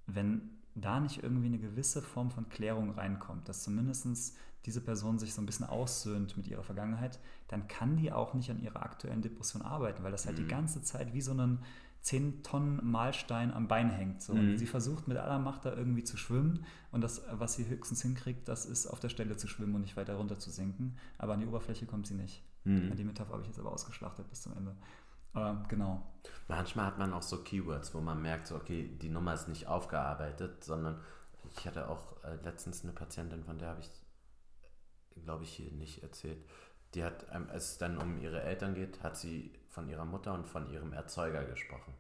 [0.07, 5.35] wenn da nicht irgendwie eine gewisse Form von Klärung reinkommt, dass zumindest diese Person sich
[5.35, 9.21] so ein bisschen aussöhnt mit ihrer Vergangenheit, dann kann die auch nicht an ihrer aktuellen
[9.21, 10.43] Depression arbeiten, weil das halt mhm.
[10.43, 11.59] die ganze Zeit wie so ein
[12.05, 14.23] 10 Tonnen Mahlstein am Bein hängt.
[14.23, 14.35] So.
[14.35, 14.57] Mhm.
[14.57, 18.47] sie versucht mit aller Macht da irgendwie zu schwimmen und das, was sie höchstens hinkriegt,
[18.47, 20.97] das ist auf der Stelle zu schwimmen und nicht weiter runter zu sinken.
[21.19, 22.43] Aber an die Oberfläche kommt sie nicht.
[22.65, 22.95] Mhm.
[22.95, 24.77] Die Metapher habe ich jetzt aber ausgeschlachtet bis zum Ende.
[25.33, 26.07] Aber genau.
[26.47, 29.67] Manchmal hat man auch so Keywords, wo man merkt, so, okay, die Nummer ist nicht
[29.67, 31.01] aufgearbeitet, sondern
[31.51, 33.91] ich hatte auch äh, letztens eine Patientin, von der habe ich
[35.23, 36.39] glaube ich, hier nicht erzählt.
[36.95, 40.47] Die hat, als es dann um ihre Eltern geht, hat sie von ihrer Mutter und
[40.47, 41.93] von ihrem Erzeuger gesprochen.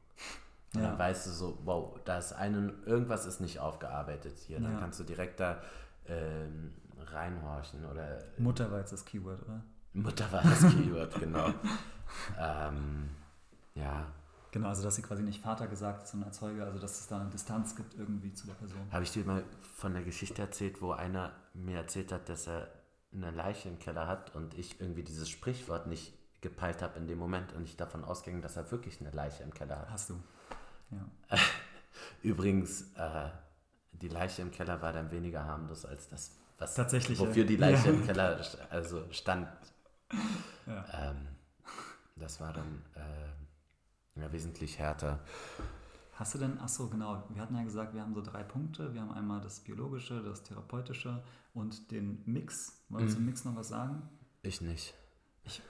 [0.74, 0.88] Und ja.
[0.88, 4.60] dann weißt du so, wow, da ist einen, irgendwas ist nicht aufgearbeitet hier.
[4.60, 4.78] Dann ja.
[4.78, 5.60] kannst du direkt da
[6.06, 8.18] ähm, reinhorchen oder.
[8.38, 9.62] Mutter war jetzt das Keyword, oder?
[9.92, 11.52] Mutter war das Keyword, genau.
[12.38, 13.10] ähm,
[13.74, 14.06] ja.
[14.50, 17.20] Genau, also dass sie quasi nicht Vater gesagt hat, sondern Erzeuger, also dass es da
[17.20, 18.80] eine Distanz gibt irgendwie zu der Person.
[18.92, 19.42] Habe ich dir mal
[19.76, 22.68] von der Geschichte erzählt, wo einer mir erzählt hat, dass er
[23.12, 26.12] eine Leiche im Keller hat und ich irgendwie dieses Sprichwort nicht
[26.44, 29.52] gepeilt habe in dem Moment und ich davon ausging, dass er wirklich eine Leiche im
[29.52, 29.90] Keller hat.
[29.90, 30.22] Hast du.
[30.90, 31.38] Ja.
[32.22, 33.30] Übrigens, äh,
[33.92, 37.88] die Leiche im Keller war dann weniger harmlos als das, was Tatsächlich, wofür die Leiche
[37.88, 37.94] ja.
[37.94, 38.40] im Keller
[38.70, 39.48] also stand.
[40.66, 40.84] Ja.
[40.92, 41.28] Ähm,
[42.16, 45.20] das war dann äh, ja, wesentlich härter.
[46.12, 48.94] Hast du denn, ach so, genau, wir hatten ja gesagt, wir haben so drei Punkte.
[48.94, 51.24] Wir haben einmal das Biologische, das Therapeutische
[51.54, 52.84] und den Mix.
[52.88, 53.16] Wollen wir mhm.
[53.16, 54.08] zum Mix noch was sagen?
[54.42, 54.94] Ich nicht.
[55.46, 55.62] Ich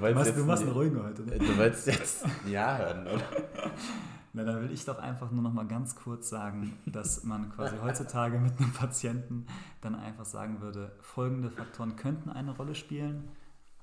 [0.00, 1.22] du, machst, du machst einen ruhigen heute.
[1.22, 1.38] Ne?
[1.38, 3.24] Du wolltest jetzt Ja hören, oder?
[4.32, 7.76] Na, dann will ich doch einfach nur noch mal ganz kurz sagen, dass man quasi
[7.82, 9.46] heutzutage mit einem Patienten
[9.80, 13.28] dann einfach sagen würde, folgende Faktoren könnten eine Rolle spielen,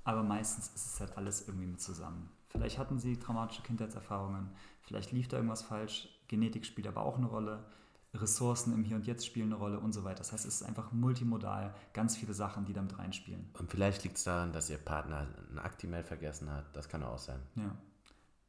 [0.05, 2.30] aber meistens ist es halt alles irgendwie mit zusammen.
[2.47, 4.49] Vielleicht hatten sie traumatische Kindheitserfahrungen,
[4.84, 7.65] vielleicht lief da irgendwas falsch, Genetik spielt aber auch eine Rolle,
[8.14, 10.20] Ressourcen im Hier und Jetzt spielen eine Rolle und so weiter.
[10.20, 13.49] Das heißt, es ist einfach multimodal, ganz viele Sachen, die damit reinspielen.
[13.53, 16.76] Und vielleicht liegt es daran, dass ihr Partner ein Actimel vergessen hat.
[16.76, 17.39] Das kann auch sein.
[17.55, 17.76] Ja.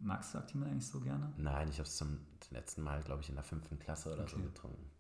[0.01, 1.33] Magst du Actimel eigentlich so gerne?
[1.37, 2.19] Nein, ich habe es zum
[2.51, 4.37] letzten Mal, glaube ich, in der fünften Klasse oder okay.
[4.37, 4.91] so getrunken.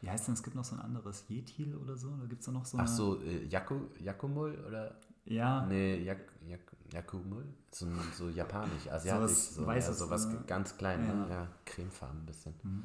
[0.00, 2.10] Wie heißt denn, es gibt noch so ein anderes Jetil oder so?
[2.10, 5.00] Oder gibt es da noch so Ach so, äh, Jakumul oder?
[5.24, 5.64] Ja.
[5.66, 6.60] Nee, Jak, Jak,
[6.92, 7.46] Yakumul?
[7.72, 9.36] So, so japanisch, asiatisch.
[9.36, 11.28] So was, so, ja, so was ganz klein, ja.
[11.28, 12.54] Ja, cremefarben ein bisschen.
[12.62, 12.84] Mhm.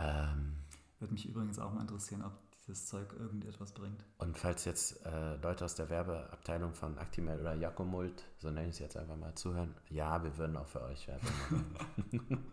[0.00, 0.56] Ähm,
[0.98, 2.32] Würde mich übrigens auch mal interessieren, ob
[2.66, 4.04] dieses Zeug irgendetwas bringt.
[4.18, 8.74] Und falls jetzt äh, Leute aus der Werbeabteilung von Actimel oder Jakomult, so nenne ich
[8.74, 11.76] es jetzt einfach mal, zuhören, ja, wir würden auch für euch Werbung machen.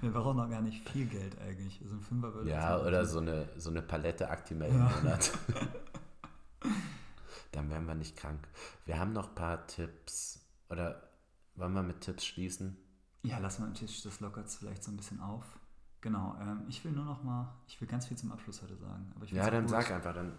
[0.00, 1.80] wir brauchen noch gar nicht viel Geld eigentlich.
[1.84, 4.74] So ein Fünfer würde Ja, oder so eine, so eine Palette Actimel ja.
[4.74, 5.38] im Monat.
[7.52, 8.48] dann wären wir nicht krank.
[8.86, 10.40] Wir haben noch ein paar Tipps.
[10.68, 11.02] Oder
[11.56, 12.76] wollen wir mit Tipps schließen?
[13.22, 15.59] Ja, lass mal am Tisch, das lockert es vielleicht so ein bisschen auf.
[16.02, 19.12] Genau, ähm, ich will nur noch mal, ich will ganz viel zum Abschluss heute sagen.
[19.26, 20.32] ja, dann sag einfach, dann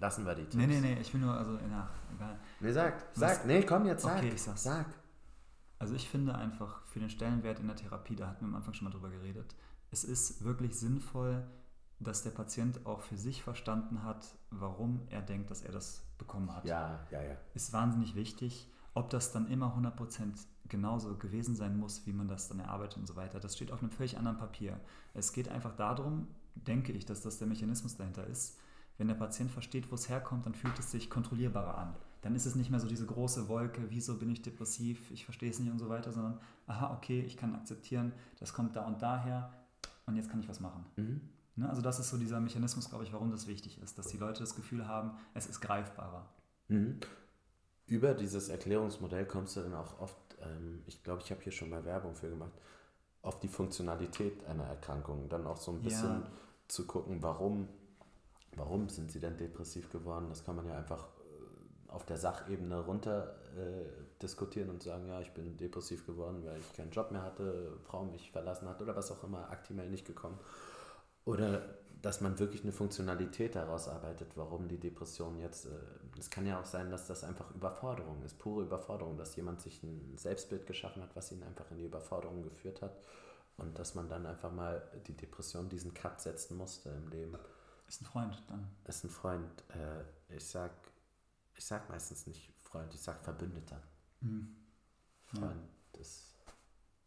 [0.00, 0.56] lassen wir die Tipps.
[0.56, 2.38] Nee, nee, nee, ich will nur, also, ja, egal.
[2.58, 4.18] Nee, sag, Was, sag, nee, komm jetzt, sag.
[4.18, 4.64] Okay, ich sag's.
[4.64, 4.86] Sag.
[5.78, 8.74] Also ich finde einfach für den Stellenwert in der Therapie, da hatten wir am Anfang
[8.74, 9.54] schon mal drüber geredet,
[9.90, 11.44] es ist wirklich sinnvoll,
[12.00, 16.54] dass der Patient auch für sich verstanden hat, warum er denkt, dass er das bekommen
[16.54, 16.64] hat.
[16.64, 17.36] Ja, ja, ja.
[17.54, 18.68] Ist wahnsinnig wichtig.
[18.94, 23.06] Ob das dann immer 100% genauso gewesen sein muss, wie man das dann erarbeitet und
[23.06, 24.80] so weiter, das steht auf einem völlig anderen Papier.
[25.12, 28.58] Es geht einfach darum, denke ich, dass das der Mechanismus dahinter ist.
[28.96, 31.96] Wenn der Patient versteht, wo es herkommt, dann fühlt es sich kontrollierbarer an.
[32.22, 35.50] Dann ist es nicht mehr so diese große Wolke, wieso bin ich depressiv, ich verstehe
[35.50, 39.02] es nicht und so weiter, sondern, aha, okay, ich kann akzeptieren, das kommt da und
[39.02, 39.52] daher
[40.06, 40.84] und jetzt kann ich was machen.
[40.96, 41.20] Mhm.
[41.56, 41.68] Ne?
[41.68, 44.40] Also das ist so dieser Mechanismus, glaube ich, warum das wichtig ist, dass die Leute
[44.40, 46.28] das Gefühl haben, es ist greifbarer.
[46.68, 47.00] Mhm.
[47.86, 51.70] Über dieses Erklärungsmodell kommst du dann auch oft, ähm, ich glaube, ich habe hier schon
[51.70, 52.52] mal Werbung für gemacht,
[53.22, 55.28] auf die Funktionalität einer Erkrankung.
[55.28, 56.30] Dann auch so ein bisschen ja.
[56.68, 57.68] zu gucken, warum,
[58.56, 60.26] warum sind sie denn depressiv geworden.
[60.28, 63.84] Das kann man ja einfach äh, auf der Sachebene runter äh,
[64.22, 68.04] diskutieren und sagen, ja, ich bin depressiv geworden, weil ich keinen Job mehr hatte, Frau
[68.04, 70.38] mich verlassen hat oder was auch immer, aktimell nicht gekommen.
[71.26, 71.62] Oder
[72.02, 75.66] dass man wirklich eine Funktionalität daraus arbeitet, warum die Depression jetzt.
[75.66, 75.70] Äh,
[76.18, 79.82] es kann ja auch sein, dass das einfach Überforderung ist, pure Überforderung, dass jemand sich
[79.82, 82.96] ein Selbstbild geschaffen hat, was ihn einfach in die Überforderung geführt hat
[83.56, 87.36] und dass man dann einfach mal die Depression diesen Cut setzen musste im Leben.
[87.88, 88.68] Ist ein Freund dann.
[88.84, 89.64] Ist ein Freund.
[89.68, 90.72] Äh, ich sag,
[91.54, 93.80] ich sag meistens nicht Freund, ich sag Verbündeter.
[94.20, 94.56] Mhm.
[95.24, 95.68] Freund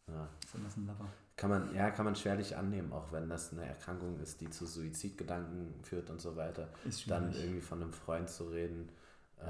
[0.07, 0.29] ja.
[0.43, 0.53] ist.
[0.53, 0.67] Ja.
[0.67, 1.09] Ist ein Lover.
[1.35, 4.65] Kann man, ja, kann man schwerlich annehmen, auch wenn das eine Erkrankung ist, die zu
[4.65, 6.69] Suizidgedanken führt und so weiter.
[6.83, 8.89] Ist Dann irgendwie von einem Freund zu reden.
[9.37, 9.45] Äh,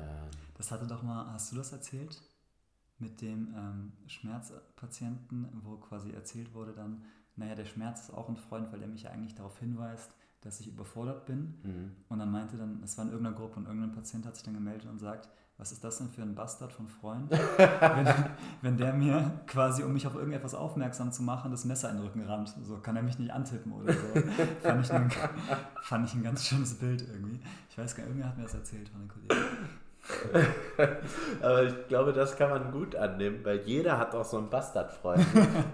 [0.56, 2.22] das hatte doch mal, hast du das erzählt?
[3.00, 7.06] Mit dem ähm, Schmerzpatienten, wo quasi erzählt wurde dann,
[7.38, 10.60] naja, der Schmerz ist auch ein Freund, weil der mich ja eigentlich darauf hinweist, dass
[10.60, 11.60] ich überfordert bin.
[11.64, 11.96] Mhm.
[12.10, 14.56] Und dann meinte dann, es war in irgendeiner Gruppe und irgendein Patient hat sich dann
[14.56, 18.14] gemeldet und sagt, was ist das denn für ein Bastard von Freund, wenn,
[18.62, 22.06] wenn der mir quasi, um mich auf irgendetwas aufmerksam zu machen, das Messer in den
[22.06, 22.54] Rücken rammt.
[22.64, 24.22] So kann er mich nicht antippen oder so.
[24.62, 25.12] fand, ich ein,
[25.82, 27.40] fand ich ein ganz schönes Bild irgendwie.
[27.72, 29.48] Ich weiß gar nicht, irgendwer hat mir das erzählt von den Kollegen.
[31.42, 35.26] Aber ich glaube, das kann man gut annehmen, weil jeder hat auch so einen Bastardfreund.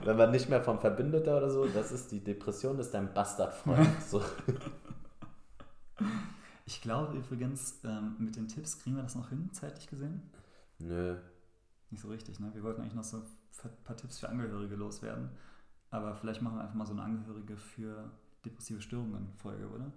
[0.06, 4.02] Wenn man nicht mehr vom Verbündeter oder so, das ist die Depression, ist dein Bastardfreund.
[4.10, 4.22] So.
[6.66, 10.22] Ich glaube übrigens, ähm, mit den Tipps kriegen wir das noch hin, zeitlich gesehen?
[10.80, 11.18] Nö.
[11.90, 12.52] Nicht so richtig, ne?
[12.54, 15.30] Wir wollten eigentlich noch so ein paar Tipps für Angehörige loswerden.
[15.90, 18.10] Aber vielleicht machen wir einfach mal so eine Angehörige für
[18.46, 19.92] depressive Störungen Folge, oder?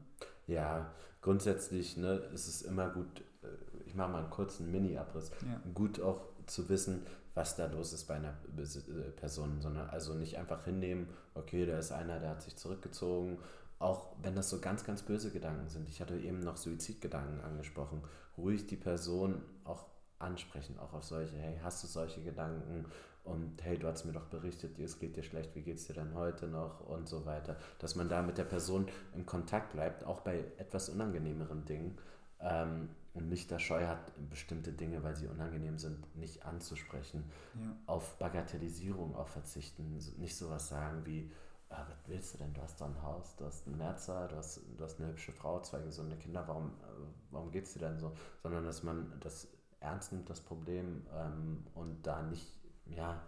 [0.46, 3.46] Ja, grundsätzlich ne, ist es immer gut, äh,
[3.86, 5.60] ich mache mal einen kurzen Mini-Abriss, ja.
[5.74, 7.02] gut auch zu wissen,
[7.34, 11.78] was da los ist bei einer äh, Person, sondern also nicht einfach hinnehmen, okay, da
[11.78, 13.38] ist einer, der hat sich zurückgezogen
[13.78, 15.88] auch wenn das so ganz, ganz böse Gedanken sind.
[15.88, 18.02] Ich hatte eben noch Suizidgedanken angesprochen.
[18.38, 19.86] Ruhig die Person auch
[20.18, 22.86] ansprechen, auch auf solche, hey, hast du solche Gedanken?
[23.24, 25.94] Und hey, du hast mir doch berichtet, es geht dir schlecht, wie geht es dir
[25.94, 26.80] denn heute noch?
[26.86, 27.56] Und so weiter.
[27.80, 31.98] Dass man da mit der Person im Kontakt bleibt, auch bei etwas unangenehmeren Dingen.
[32.40, 37.24] Ähm, und nicht der Scheu hat, bestimmte Dinge, weil sie unangenehm sind, nicht anzusprechen.
[37.54, 37.76] Ja.
[37.86, 39.98] Auf Bagatellisierung auch verzichten.
[40.18, 41.32] Nicht sowas sagen wie,
[41.70, 42.54] ah, was willst du denn?
[42.54, 45.32] Du hast da ein Haus, du hast einen Merzer, du hast, du hast eine hübsche
[45.32, 48.12] Frau, zwei gesunde Kinder, warum, äh, warum geht es dir denn so?
[48.42, 49.48] Sondern dass man das
[49.80, 52.46] ernst nimmt, das Problem, ähm, und da nicht,
[52.86, 53.22] ja,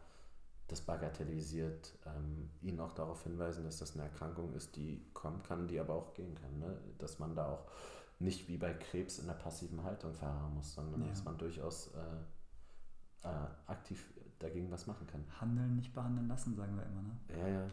[0.69, 5.67] das bagatellisiert, ähm, ihn auch darauf hinweisen, dass das eine Erkrankung ist, die kommen kann,
[5.67, 6.59] die aber auch gehen kann.
[6.59, 6.79] Ne?
[6.99, 7.65] Dass man da auch
[8.19, 11.09] nicht wie bei Krebs in der passiven Haltung verharren muss, sondern ja.
[11.09, 15.25] dass man durchaus äh, äh, aktiv dagegen was machen kann.
[15.41, 17.03] Handeln, nicht behandeln lassen, sagen wir immer.
[17.03, 17.19] Ne?
[17.39, 17.67] Ja, ja.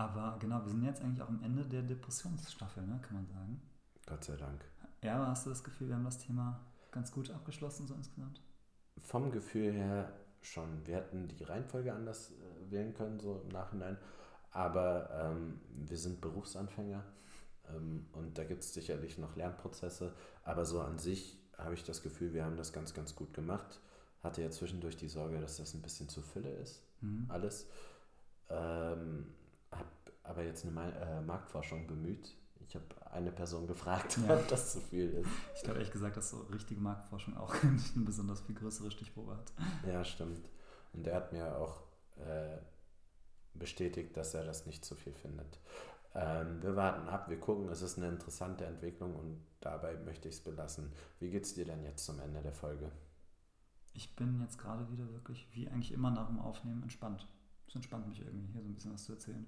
[0.00, 3.60] Aber genau, wir sind jetzt eigentlich auch am Ende der Depressionsstaffel, ne, kann man sagen.
[4.06, 4.64] Gott sei Dank.
[5.02, 6.58] Ja, aber hast du das Gefühl, wir haben das Thema
[6.90, 8.40] ganz gut abgeschlossen, so insgesamt?
[9.02, 10.86] Vom Gefühl her schon.
[10.86, 13.98] Wir hätten die Reihenfolge anders äh, wählen können, so im Nachhinein.
[14.52, 17.04] Aber ähm, wir sind Berufsanfänger
[17.68, 20.14] ähm, und da gibt es sicherlich noch Lernprozesse.
[20.44, 23.82] Aber so an sich habe ich das Gefühl, wir haben das ganz, ganz gut gemacht.
[24.22, 27.26] Hatte ja zwischendurch die Sorge, dass das ein bisschen zu Fülle ist, mhm.
[27.28, 27.68] alles.
[28.48, 29.26] Ähm,
[29.72, 29.88] habe
[30.22, 32.36] aber jetzt eine äh, Marktforschung bemüht.
[32.66, 34.36] Ich habe eine Person gefragt, ja.
[34.36, 35.28] ob das zu viel ist.
[35.56, 39.36] Ich glaube ehrlich gesagt, dass so richtige Marktforschung auch nicht eine besonders viel größere Stichprobe
[39.36, 39.52] hat.
[39.86, 40.48] Ja, stimmt.
[40.92, 41.82] Und er hat mir auch
[42.18, 42.58] äh,
[43.54, 45.58] bestätigt, dass er das nicht zu viel findet.
[46.14, 50.36] Ähm, wir warten ab, wir gucken, es ist eine interessante Entwicklung und dabei möchte ich
[50.36, 50.92] es belassen.
[51.20, 52.90] Wie geht es dir denn jetzt zum Ende der Folge?
[53.92, 57.26] Ich bin jetzt gerade wieder wirklich, wie eigentlich immer nach dem Aufnehmen, entspannt.
[57.68, 59.46] Es entspannt mich irgendwie, hier so ein bisschen was zu erzählen.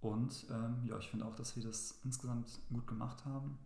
[0.00, 3.58] Und ähm, ja, ich finde auch, dass wir das insgesamt gut gemacht haben.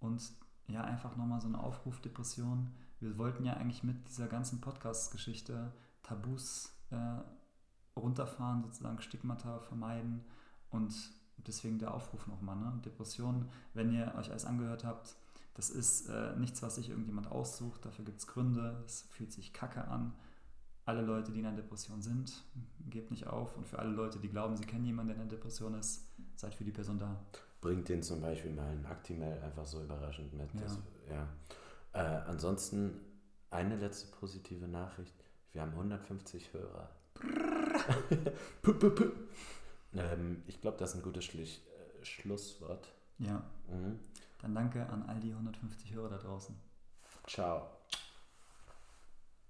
[0.00, 0.22] Und
[0.68, 2.72] ja, einfach nochmal so eine Aufruf Depression.
[3.00, 5.72] Wir wollten ja eigentlich mit dieser ganzen Podcast-Geschichte
[6.02, 10.24] Tabus äh, runterfahren, sozusagen Stigmata vermeiden.
[10.70, 10.94] Und
[11.36, 12.56] deswegen der Aufruf nochmal.
[12.56, 12.80] Ne?
[12.84, 15.16] Depression, wenn ihr euch alles angehört habt,
[15.54, 17.84] das ist äh, nichts, was sich irgendjemand aussucht.
[17.84, 18.82] Dafür gibt es Gründe.
[18.84, 20.12] Es fühlt sich kacke an
[20.86, 22.44] alle Leute, die in einer Depression sind,
[22.88, 23.56] gebt nicht auf.
[23.56, 26.06] Und für alle Leute, die glauben, sie kennen jemanden, der in einer Depression ist,
[26.36, 27.20] seid für die Person da.
[27.60, 30.54] Bringt den zum Beispiel mal ein Actimel einfach so überraschend mit.
[30.54, 30.60] Ja.
[30.60, 30.78] Das,
[31.10, 31.28] ja.
[31.92, 33.00] Äh, ansonsten
[33.50, 35.14] eine letzte positive Nachricht.
[35.52, 36.90] Wir haben 150 Hörer.
[39.94, 42.94] ähm, ich glaube, das ist ein gutes Schlich, äh, Schlusswort.
[43.18, 43.42] Ja.
[43.68, 43.98] Mhm.
[44.40, 46.54] Dann danke an all die 150 Hörer da draußen.
[47.26, 47.75] Ciao.